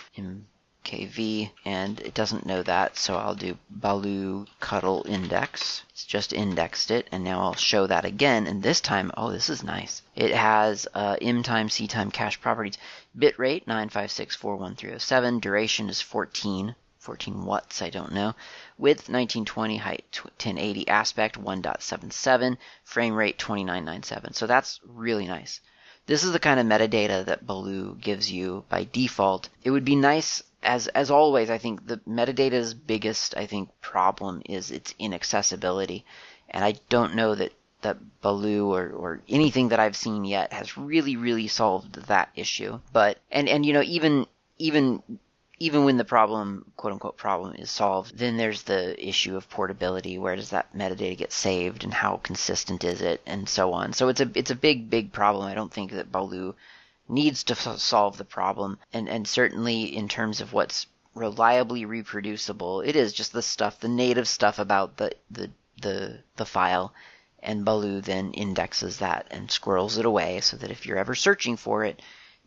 [0.88, 5.82] KV, and it doesn't know that, so I'll do Baloo cuddle index.
[5.90, 9.50] It's just indexed it, and now I'll show that again, and this time, oh, this
[9.50, 10.00] is nice.
[10.16, 12.78] It has uh, M time, C time cache properties.
[13.14, 16.74] Bitrate 9564137, duration is 14.
[17.00, 18.34] 14 watts, I don't know.
[18.78, 24.32] Width 1920, height 1080, aspect 1.77, frame rate 2997.
[24.32, 25.60] So that's really nice.
[26.08, 29.50] This is the kind of metadata that Baloo gives you by default.
[29.62, 34.40] It would be nice as as always, I think the metadata's biggest I think problem
[34.46, 36.06] is its inaccessibility,
[36.48, 37.52] and I don't know that
[37.82, 42.80] that Baloo or, or anything that I've seen yet has really really solved that issue.
[42.90, 45.02] But and and you know even even
[45.60, 50.16] even when the problem quote unquote problem is solved, then there's the issue of portability.
[50.18, 53.92] Where does that metadata get saved, and how consistent is it, and so on.
[53.92, 55.46] So it's a it's a big big problem.
[55.46, 56.54] I don't think that Baloo
[57.08, 62.82] needs to f- solve the problem, and and certainly in terms of what's reliably reproducible,
[62.82, 65.50] it is just the stuff, the native stuff about the the
[65.80, 66.92] the the file,
[67.42, 71.56] and Baloo then indexes that and squirrels it away so that if you're ever searching
[71.56, 72.00] for it,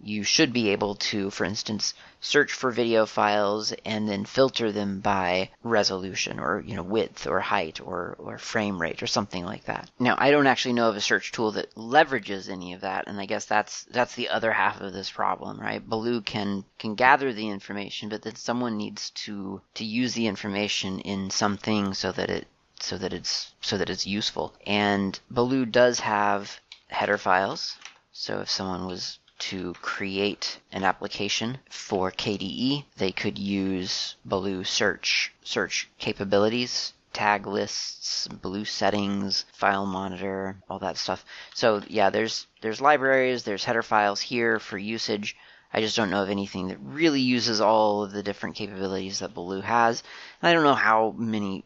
[0.04, 5.00] you should be able to, for instance, search for video files and then filter them
[5.00, 9.66] by resolution or you know width or height or, or frame rate or something like
[9.66, 9.90] that.
[10.00, 13.20] Now I don't actually know of a search tool that leverages any of that, and
[13.20, 15.86] I guess that's that's the other half of this problem, right?
[15.86, 21.00] Baloo can can gather the information, but then someone needs to to use the information
[21.00, 22.48] in something so that it
[22.80, 24.54] so that it's so that it's useful.
[24.66, 27.78] And Baloo does have header files.
[28.12, 35.34] So if someone was to create an application for KDE, they could use Baloo search
[35.44, 41.26] search capabilities, tag lists, Baloo settings, file monitor, all that stuff.
[41.56, 45.36] So yeah, there's there's libraries, there's header files here for usage.
[45.74, 49.34] I just don't know of anything that really uses all of the different capabilities that
[49.34, 50.04] Baloo has.
[50.42, 51.64] And I don't know how many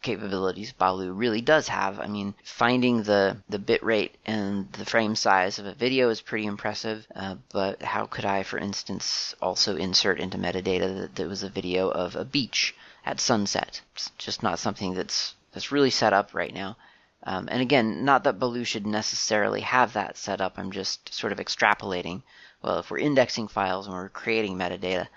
[0.00, 1.98] capabilities Baloo really does have.
[1.98, 6.20] I mean, finding the the bit rate and the frame size of a video is
[6.20, 7.06] pretty impressive.
[7.14, 11.48] Uh, but how could I, for instance, also insert into metadata that there was a
[11.48, 12.74] video of a beach
[13.04, 13.80] at sunset?
[13.94, 16.76] It's just not something that's that's really set up right now.
[17.24, 20.54] Um, and again, not that Baloo should necessarily have that set up.
[20.56, 22.22] I'm just sort of extrapolating.
[22.62, 25.08] Well, if we're indexing files and we're creating metadata,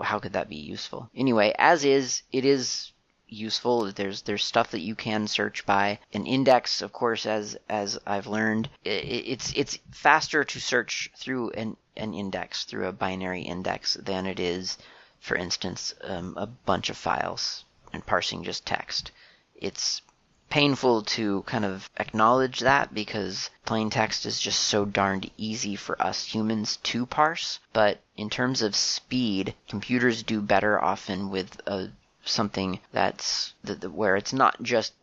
[0.00, 1.10] how could that be useful?
[1.14, 2.92] Anyway, as is, it is
[3.28, 3.92] useful.
[3.92, 5.98] There's there's stuff that you can search by.
[6.12, 11.50] An index, of course, as as I've learned, it, it's it's faster to search through
[11.50, 14.78] an an index through a binary index than it is,
[15.20, 19.10] for instance, um, a bunch of files and parsing just text.
[19.54, 20.02] It's
[20.50, 26.00] painful to kind of acknowledge that because plain text is just so darned easy for
[26.00, 27.58] us humans to parse.
[27.72, 31.88] But in terms of speed, computers do better often with a,
[32.28, 33.54] something that's
[33.90, 34.94] where it's not just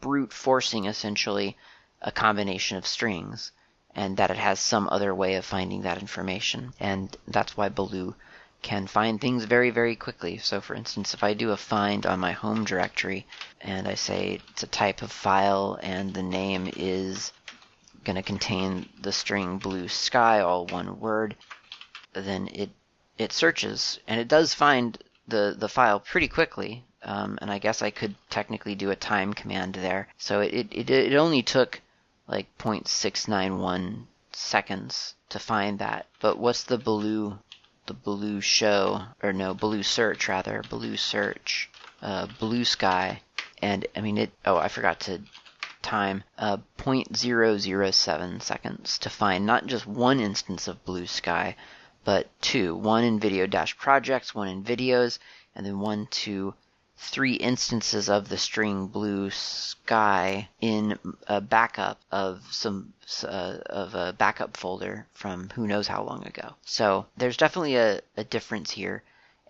[0.00, 1.56] brute forcing essentially
[2.02, 3.52] a combination of strings
[3.94, 6.74] and that it has some other way of finding that information.
[6.80, 8.14] And that's why Baloo
[8.62, 10.38] can find things very, very quickly.
[10.38, 13.26] So, for instance, if I do a find on my home directory
[13.60, 17.32] and I say it's a type of file and the name is
[18.04, 21.36] going to contain the string blue sky, all one word,
[22.14, 22.70] then it
[23.16, 24.98] it searches and it does find
[25.28, 26.84] the the file pretty quickly.
[27.02, 30.08] Um, and I guess I could technically do a time command there.
[30.18, 31.80] So it it, it only took
[32.26, 36.06] like 0.691 seconds to find that.
[36.20, 37.38] But what's the blue
[37.86, 41.68] the Baloo show, or no, Baloo search rather, Baloo search,
[42.00, 43.20] uh, blue sky,
[43.60, 44.32] and I mean it.
[44.46, 45.20] Oh, I forgot to
[45.82, 51.56] time uh, 0.007 seconds to find not just one instance of blue sky,
[52.04, 52.76] but two.
[52.76, 55.18] One in video dash projects, one in videos,
[55.54, 56.54] and then one to
[56.96, 62.92] three instances of the string blue sky in a backup of some
[63.24, 66.54] uh, of a backup folder from who knows how long ago.
[66.64, 69.02] So there's definitely a, a difference here,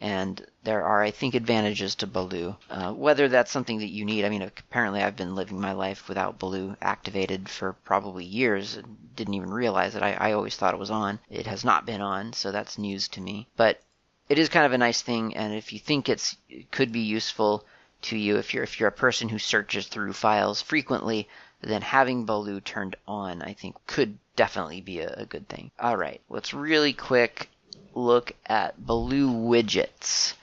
[0.04, 2.56] and there are, I think, advantages to Baloo.
[2.68, 6.10] Uh, whether that's something that you need, I mean, apparently I've been living my life
[6.10, 10.02] without Baloo activated for probably years and didn't even realize it.
[10.02, 11.20] I, I always thought it was on.
[11.30, 13.48] It has not been on, so that's news to me.
[13.56, 13.80] But
[14.28, 17.00] it is kind of a nice thing, and if you think it's it could be
[17.00, 17.64] useful
[18.02, 21.30] to you, if you're if you're a person who searches through files frequently,
[21.62, 25.70] then having Baloo turned on, I think, could definitely be a, a good thing.
[25.80, 27.48] All right, let's really quick
[27.94, 30.34] look at Baloo widgets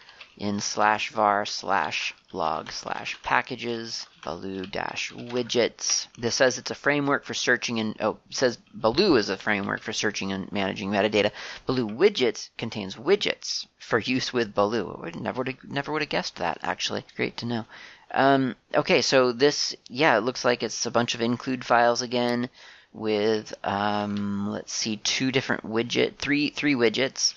[0.42, 4.08] in slash var slash log slash packages.
[4.24, 9.30] Baloo dash widgets this says it's a framework for searching and oh says baloo is
[9.30, 11.32] a framework for searching and managing metadata.
[11.68, 16.10] Baloo widgets contains widgets for use with baloo I never would have, never would have
[16.10, 17.06] guessed that actually.
[17.16, 17.66] Great to know.
[18.12, 22.50] Um, okay so this yeah it looks like it's a bunch of include files again
[22.94, 27.34] with um, let's see two different widget three three widgets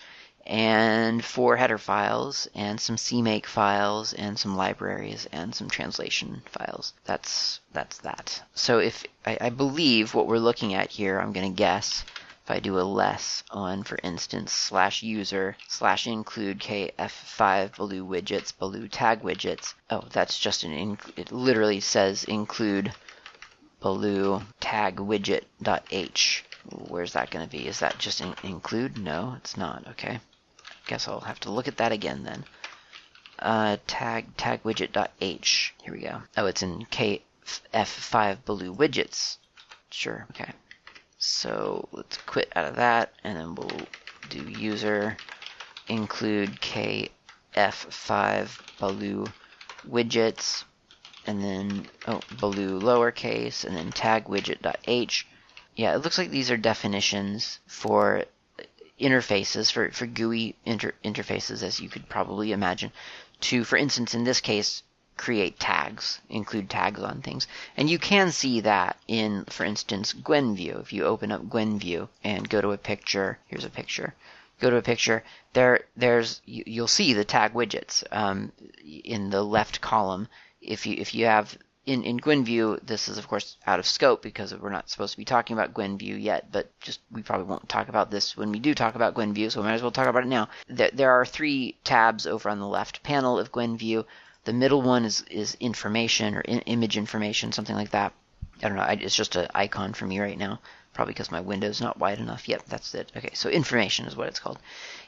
[0.47, 6.93] and four header files and some CMake files and some libraries and some translation files.
[7.05, 8.43] That's that's that.
[8.55, 12.05] So if I, I believe what we're looking at here, I'm going to guess
[12.45, 18.53] if I do a less on, for instance, slash user slash include kf5 baloo widgets
[18.57, 19.73] baloo tag widgets.
[19.89, 22.93] Oh, that's just an inc- it literally says include
[23.85, 26.43] baloo tag widget dot h.
[26.89, 27.69] Where's that going to be?
[27.69, 28.97] Is that just in- include?
[28.97, 29.87] No, it's not.
[29.89, 30.21] Okay.
[30.87, 32.47] Guess I'll have to look at that again then.
[33.39, 35.75] Uh, tag tag widget.h.
[35.83, 36.23] Here we go.
[36.35, 39.37] Oh, it's in kf5 baloo widgets.
[39.91, 40.27] Sure.
[40.31, 40.51] Okay.
[41.19, 43.83] So let's quit out of that, and then we'll
[44.31, 45.19] do user
[45.89, 47.11] include kf5
[48.79, 49.27] baloo
[49.87, 50.65] widgets,
[51.27, 55.27] and then oh baloo lowercase, and then tag widget.h.
[55.77, 58.25] Yeah, it looks like these are definitions for
[59.01, 62.93] interfaces for, for GUI inter- interfaces, as you could probably imagine,
[63.41, 64.83] to, for instance, in this case,
[65.17, 67.47] create tags, include tags on things.
[67.77, 70.81] And you can see that in, for instance, Gwenview.
[70.81, 74.15] If you open up Gwenview and go to a picture, here's a picture.
[74.61, 75.25] Go to a picture.
[75.53, 78.53] There, there's you, will see the tag widgets um,
[78.85, 80.29] in the left column.
[80.65, 81.57] If you if you have
[81.87, 85.19] in, in Gwenview, this is of course out of scope because we're not supposed to
[85.19, 88.59] be talking about Gwenview yet, but just we probably won't talk about this when we
[88.59, 90.49] do talk about Gwenview, so we might as well talk about it now.
[90.69, 94.05] There, there are three tabs over on the left panel of Gwenview.
[94.45, 98.13] The middle one is, is information or in, image information, something like that.
[98.63, 100.61] I don't know, I, it's just an icon for me right now,
[100.95, 102.49] probably because my window's not wide enough.
[102.49, 103.13] Yep, that's it.
[103.17, 104.59] Okay, so information is what it's called.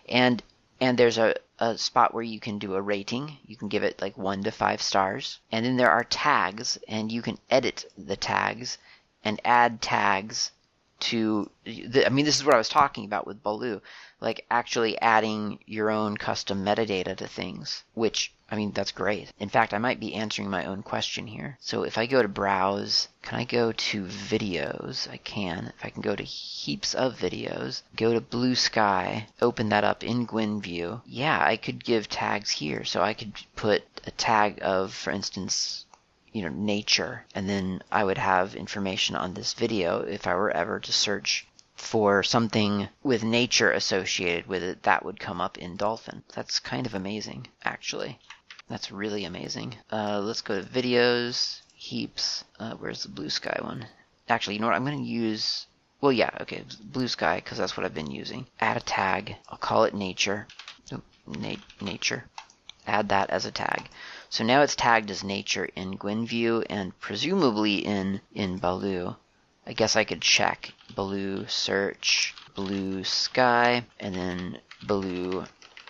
[0.09, 0.43] And
[0.81, 3.39] and there's a, a spot where you can do a rating.
[3.47, 5.39] You can give it like one to five stars.
[5.51, 8.79] And then there are tags, and you can edit the tags
[9.25, 10.53] and add tags
[11.01, 11.51] to.
[11.65, 13.81] The, I mean, this is what I was talking about with Baloo,
[14.21, 19.33] like actually adding your own custom metadata to things, which I mean, that's great.
[19.41, 21.59] In fact, I might be answering my own question here.
[21.61, 25.11] So if I go to browse, can I go to videos?
[25.11, 25.73] I can.
[25.77, 30.05] If I can go to heaps of videos, go to blue sky, open that up
[30.05, 31.03] in Gwenview.
[31.07, 32.85] Yeah, I could give tags here.
[32.85, 35.85] So I could put a tag of, for instance,
[36.33, 40.51] you know, nature, and then I would have information on this video if I were
[40.51, 45.77] ever to search for something with nature associated with it, that would come up in
[45.77, 46.23] Dolphin.
[46.35, 48.19] That's kind of amazing, actually.
[48.69, 49.77] That's really amazing.
[49.93, 52.45] Uh, let's go to videos, heaps.
[52.59, 53.87] Uh, where's the blue sky one?
[54.29, 54.75] Actually, you know what?
[54.75, 55.67] I'm going to use.
[56.01, 58.47] Well, yeah, okay, blue sky because that's what I've been using.
[58.61, 59.37] Add a tag.
[59.49, 60.49] I'll call it nature.
[60.93, 62.25] Oh, na- nature.
[62.87, 63.89] Add that as a tag.
[64.29, 69.17] So now it's tagged as nature in Gwenview and presumably in in Baloo.
[69.67, 75.47] I guess I could check Baloo search blue sky and then Baloo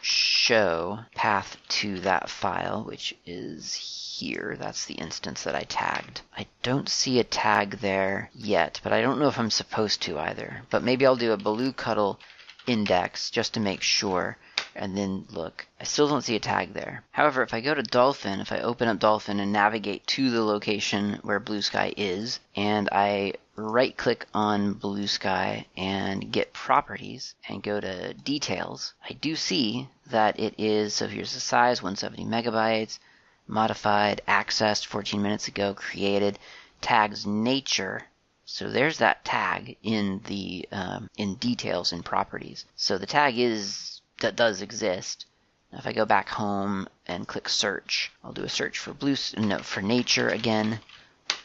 [0.06, 4.56] show path to that file, which is here.
[4.58, 6.20] That's the instance that I tagged.
[6.36, 10.18] I don't see a tag there yet, but I don't know if I'm supposed to
[10.18, 10.62] either.
[10.70, 12.20] But maybe I'll do a Baloo Cuddle
[12.66, 14.38] index just to make sure
[14.76, 15.66] and then look.
[15.80, 17.02] I still don't see a tag there.
[17.10, 20.44] However, if I go to Dolphin, if I open up Dolphin and navigate to the
[20.44, 27.34] location where Blue Sky is, and I right click on Blue Sky and get properties
[27.48, 32.24] and go to details, I do see that it is, so here's the size, 170
[32.24, 32.98] megabytes,
[33.46, 36.38] modified, accessed 14 minutes ago, created,
[36.80, 38.04] tags nature,
[38.48, 42.64] so there's that tag in the um, in details in properties.
[42.76, 45.26] So the tag is that does exist.
[45.72, 49.16] Now if I go back home and click search, I'll do a search for blue,
[49.36, 50.80] no, for nature again.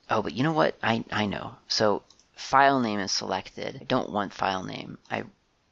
[0.10, 0.76] Oh, but you know what?
[0.84, 1.56] I, I know.
[1.68, 2.04] So
[2.36, 3.78] file name is selected.
[3.82, 4.98] I don't want file name.
[5.10, 5.24] I,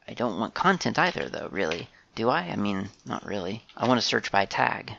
[0.08, 1.90] I don't want content either though, really.
[2.16, 2.42] Do I?
[2.42, 3.66] I mean, not really.
[3.78, 4.94] I want to search by tag.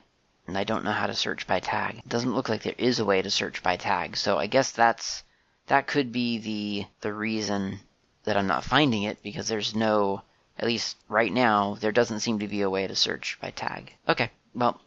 [0.47, 1.99] And I don't know how to search by tag.
[1.99, 4.17] It doesn't look like there is a way to search by tag.
[4.17, 5.23] So I guess that's,
[5.67, 7.81] that could be the, the reason
[8.25, 10.23] that I'm not finding it because there's no
[10.61, 13.95] at least right now, there doesn't seem to be a way to search by tag.
[14.07, 14.79] Okay, well,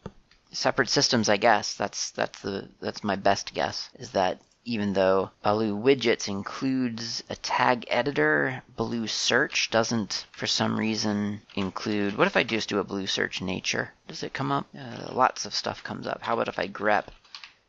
[0.52, 1.74] separate systems, I guess.
[1.74, 3.90] That's that's the that's my best guess.
[3.98, 10.78] Is that even though Baloo Widgets includes a tag editor, Baloo Search doesn't, for some
[10.78, 12.16] reason, include.
[12.16, 13.92] What if I just do a Baloo Search Nature?
[14.06, 14.66] Does it come up?
[14.78, 16.22] Uh, lots of stuff comes up.
[16.22, 17.06] How about if I grep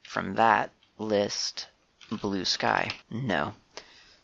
[0.03, 1.67] from that list
[2.11, 2.91] Blue Sky?
[3.09, 3.55] No.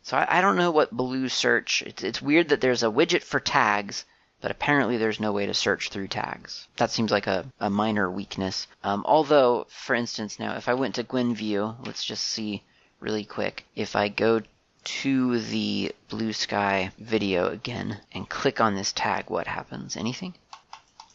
[0.04, 1.84] So I, I don't know what Baloo search.
[1.84, 4.06] It's, it's weird that there's a widget for tags,
[4.42, 6.68] but apparently there's no way to search through tags.
[6.78, 8.68] That seems like a, a minor weakness.
[8.84, 12.64] Um, although, for instance, now if I went to Gwenview, let's just see
[13.00, 13.66] really quick.
[13.76, 14.42] If I go
[14.84, 19.96] to the blue sky video again and click on this tag, what happens?
[19.96, 20.34] Anything?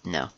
[0.04, 0.28] No.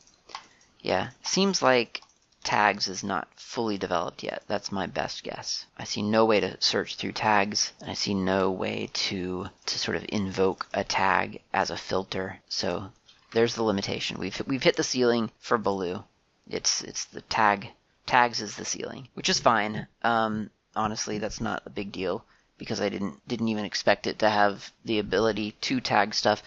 [0.81, 2.01] Yeah, seems like
[2.49, 4.43] tags is not fully developed yet.
[4.47, 5.67] That's my best guess.
[5.77, 9.79] I see no way to search through tags, and I see no way to to
[9.79, 12.41] sort of invoke a tag as a filter.
[12.49, 12.91] So
[13.33, 14.19] there's the limitation.
[14.19, 16.05] We've we've hit the ceiling for Baloo.
[16.49, 17.69] It's it's the tag
[18.07, 19.87] tags is the ceiling, which is fine.
[20.03, 22.25] Um, honestly, that's not a big deal
[22.57, 26.43] because I didn't didn't even expect it to have the ability to tag stuff.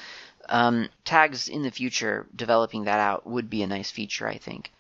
[0.50, 4.72] Um, tags in the future, developing that out would be a nice feature, I think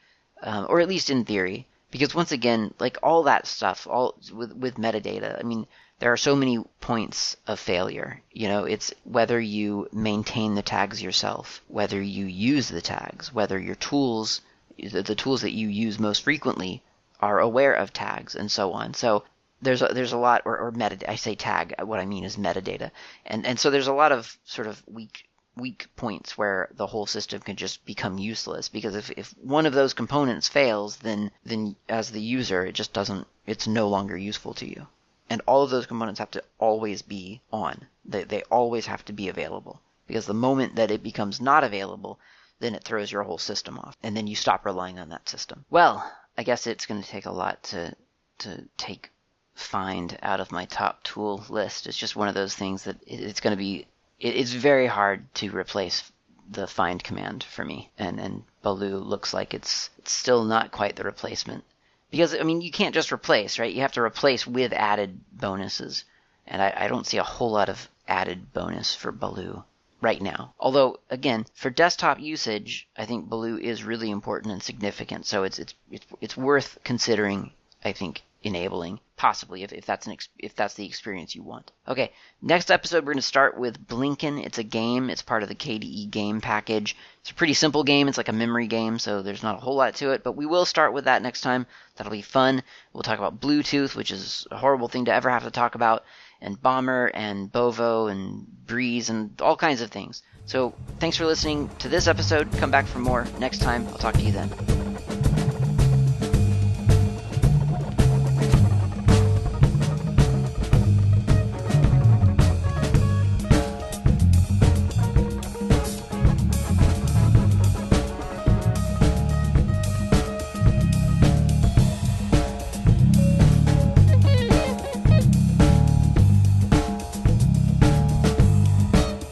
[0.42, 1.68] um, or at least in theory.
[1.92, 5.68] Because once again, like all that stuff, all with with metadata, I mean,
[6.00, 8.22] there are so many points of failure.
[8.32, 13.60] You know, it's whether you maintain the tags yourself, whether you use the tags, whether
[13.60, 14.42] your tools,
[14.78, 16.82] the, the tools that you use most frequently,
[17.20, 18.94] are aware of tags, and so on.
[18.94, 19.24] So
[19.62, 21.10] there's a, there's a lot, or, or metadata.
[21.10, 21.76] I say tag.
[21.84, 22.92] What I mean is metadata,
[23.26, 25.26] and and so there's a lot of sort of weak
[25.62, 28.68] weak points where the whole system can just become useless.
[28.68, 32.94] Because if, if one of those components fails then then as the user it just
[32.94, 34.88] doesn't it's no longer useful to you.
[35.30, 37.88] And all of those components have to always be on.
[38.04, 39.80] They, they always have to be available.
[40.08, 42.20] Because the moment that it becomes not available
[42.60, 43.96] then it throws your whole system off.
[44.04, 45.64] And then you stop relying on that system.
[45.70, 47.96] Well i guess it's going to take a lot to
[48.40, 49.12] to take
[49.54, 51.88] find out of my top tool list.
[51.88, 53.86] It's just one of those things that it's going to be
[54.22, 56.12] it, it's very hard to replace
[56.50, 60.96] the find command for me, and and Baloo looks like it's, it's still not quite
[60.96, 61.64] the replacement
[62.12, 63.74] because I mean you can't just replace, right?
[63.74, 66.06] You have to replace with added bonuses,
[66.46, 69.64] and I, I don't see a whole lot of added bonus for Baloo
[70.02, 70.54] right now.
[70.60, 75.26] Although, again, for desktop usage, I think Baloo is really important and significant.
[75.26, 77.52] So it's it's it's, it's worth considering.
[77.84, 81.72] I think enabling possibly if, if that's an ex- if that's the experience you want.
[81.88, 82.12] Okay
[82.42, 84.44] next episode we're going to start with blinken.
[84.44, 85.10] It's a game.
[85.12, 86.96] It's part of the kde game package.
[87.22, 88.08] It's a pretty simple game.
[88.08, 90.48] It's like a memory game so there's not a whole lot to it but we
[90.48, 91.68] will start with that next time.
[91.96, 92.64] That'll be fun.
[92.94, 96.04] We'll talk about bluetooth which is a horrible thing to ever have to talk about
[96.42, 100.24] and bomber and bovo and breeze and all kinds of things.
[100.46, 102.52] So thanks for listening to this episode.
[102.54, 103.88] Come back for more next time.
[103.90, 104.91] I'll talk to you then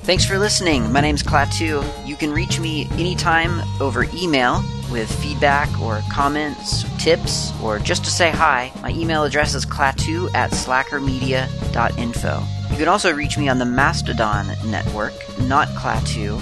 [0.10, 0.92] Thanks for listening.
[0.92, 1.86] My name name's Klaatu.
[2.04, 8.10] You can reach me anytime over email with feedback or comments, tips, or just to
[8.10, 8.72] say hi.
[8.82, 12.44] My email address is klaatu at slackermedia.info.
[12.72, 16.42] You can also reach me on the Mastodon network, not Klaatu,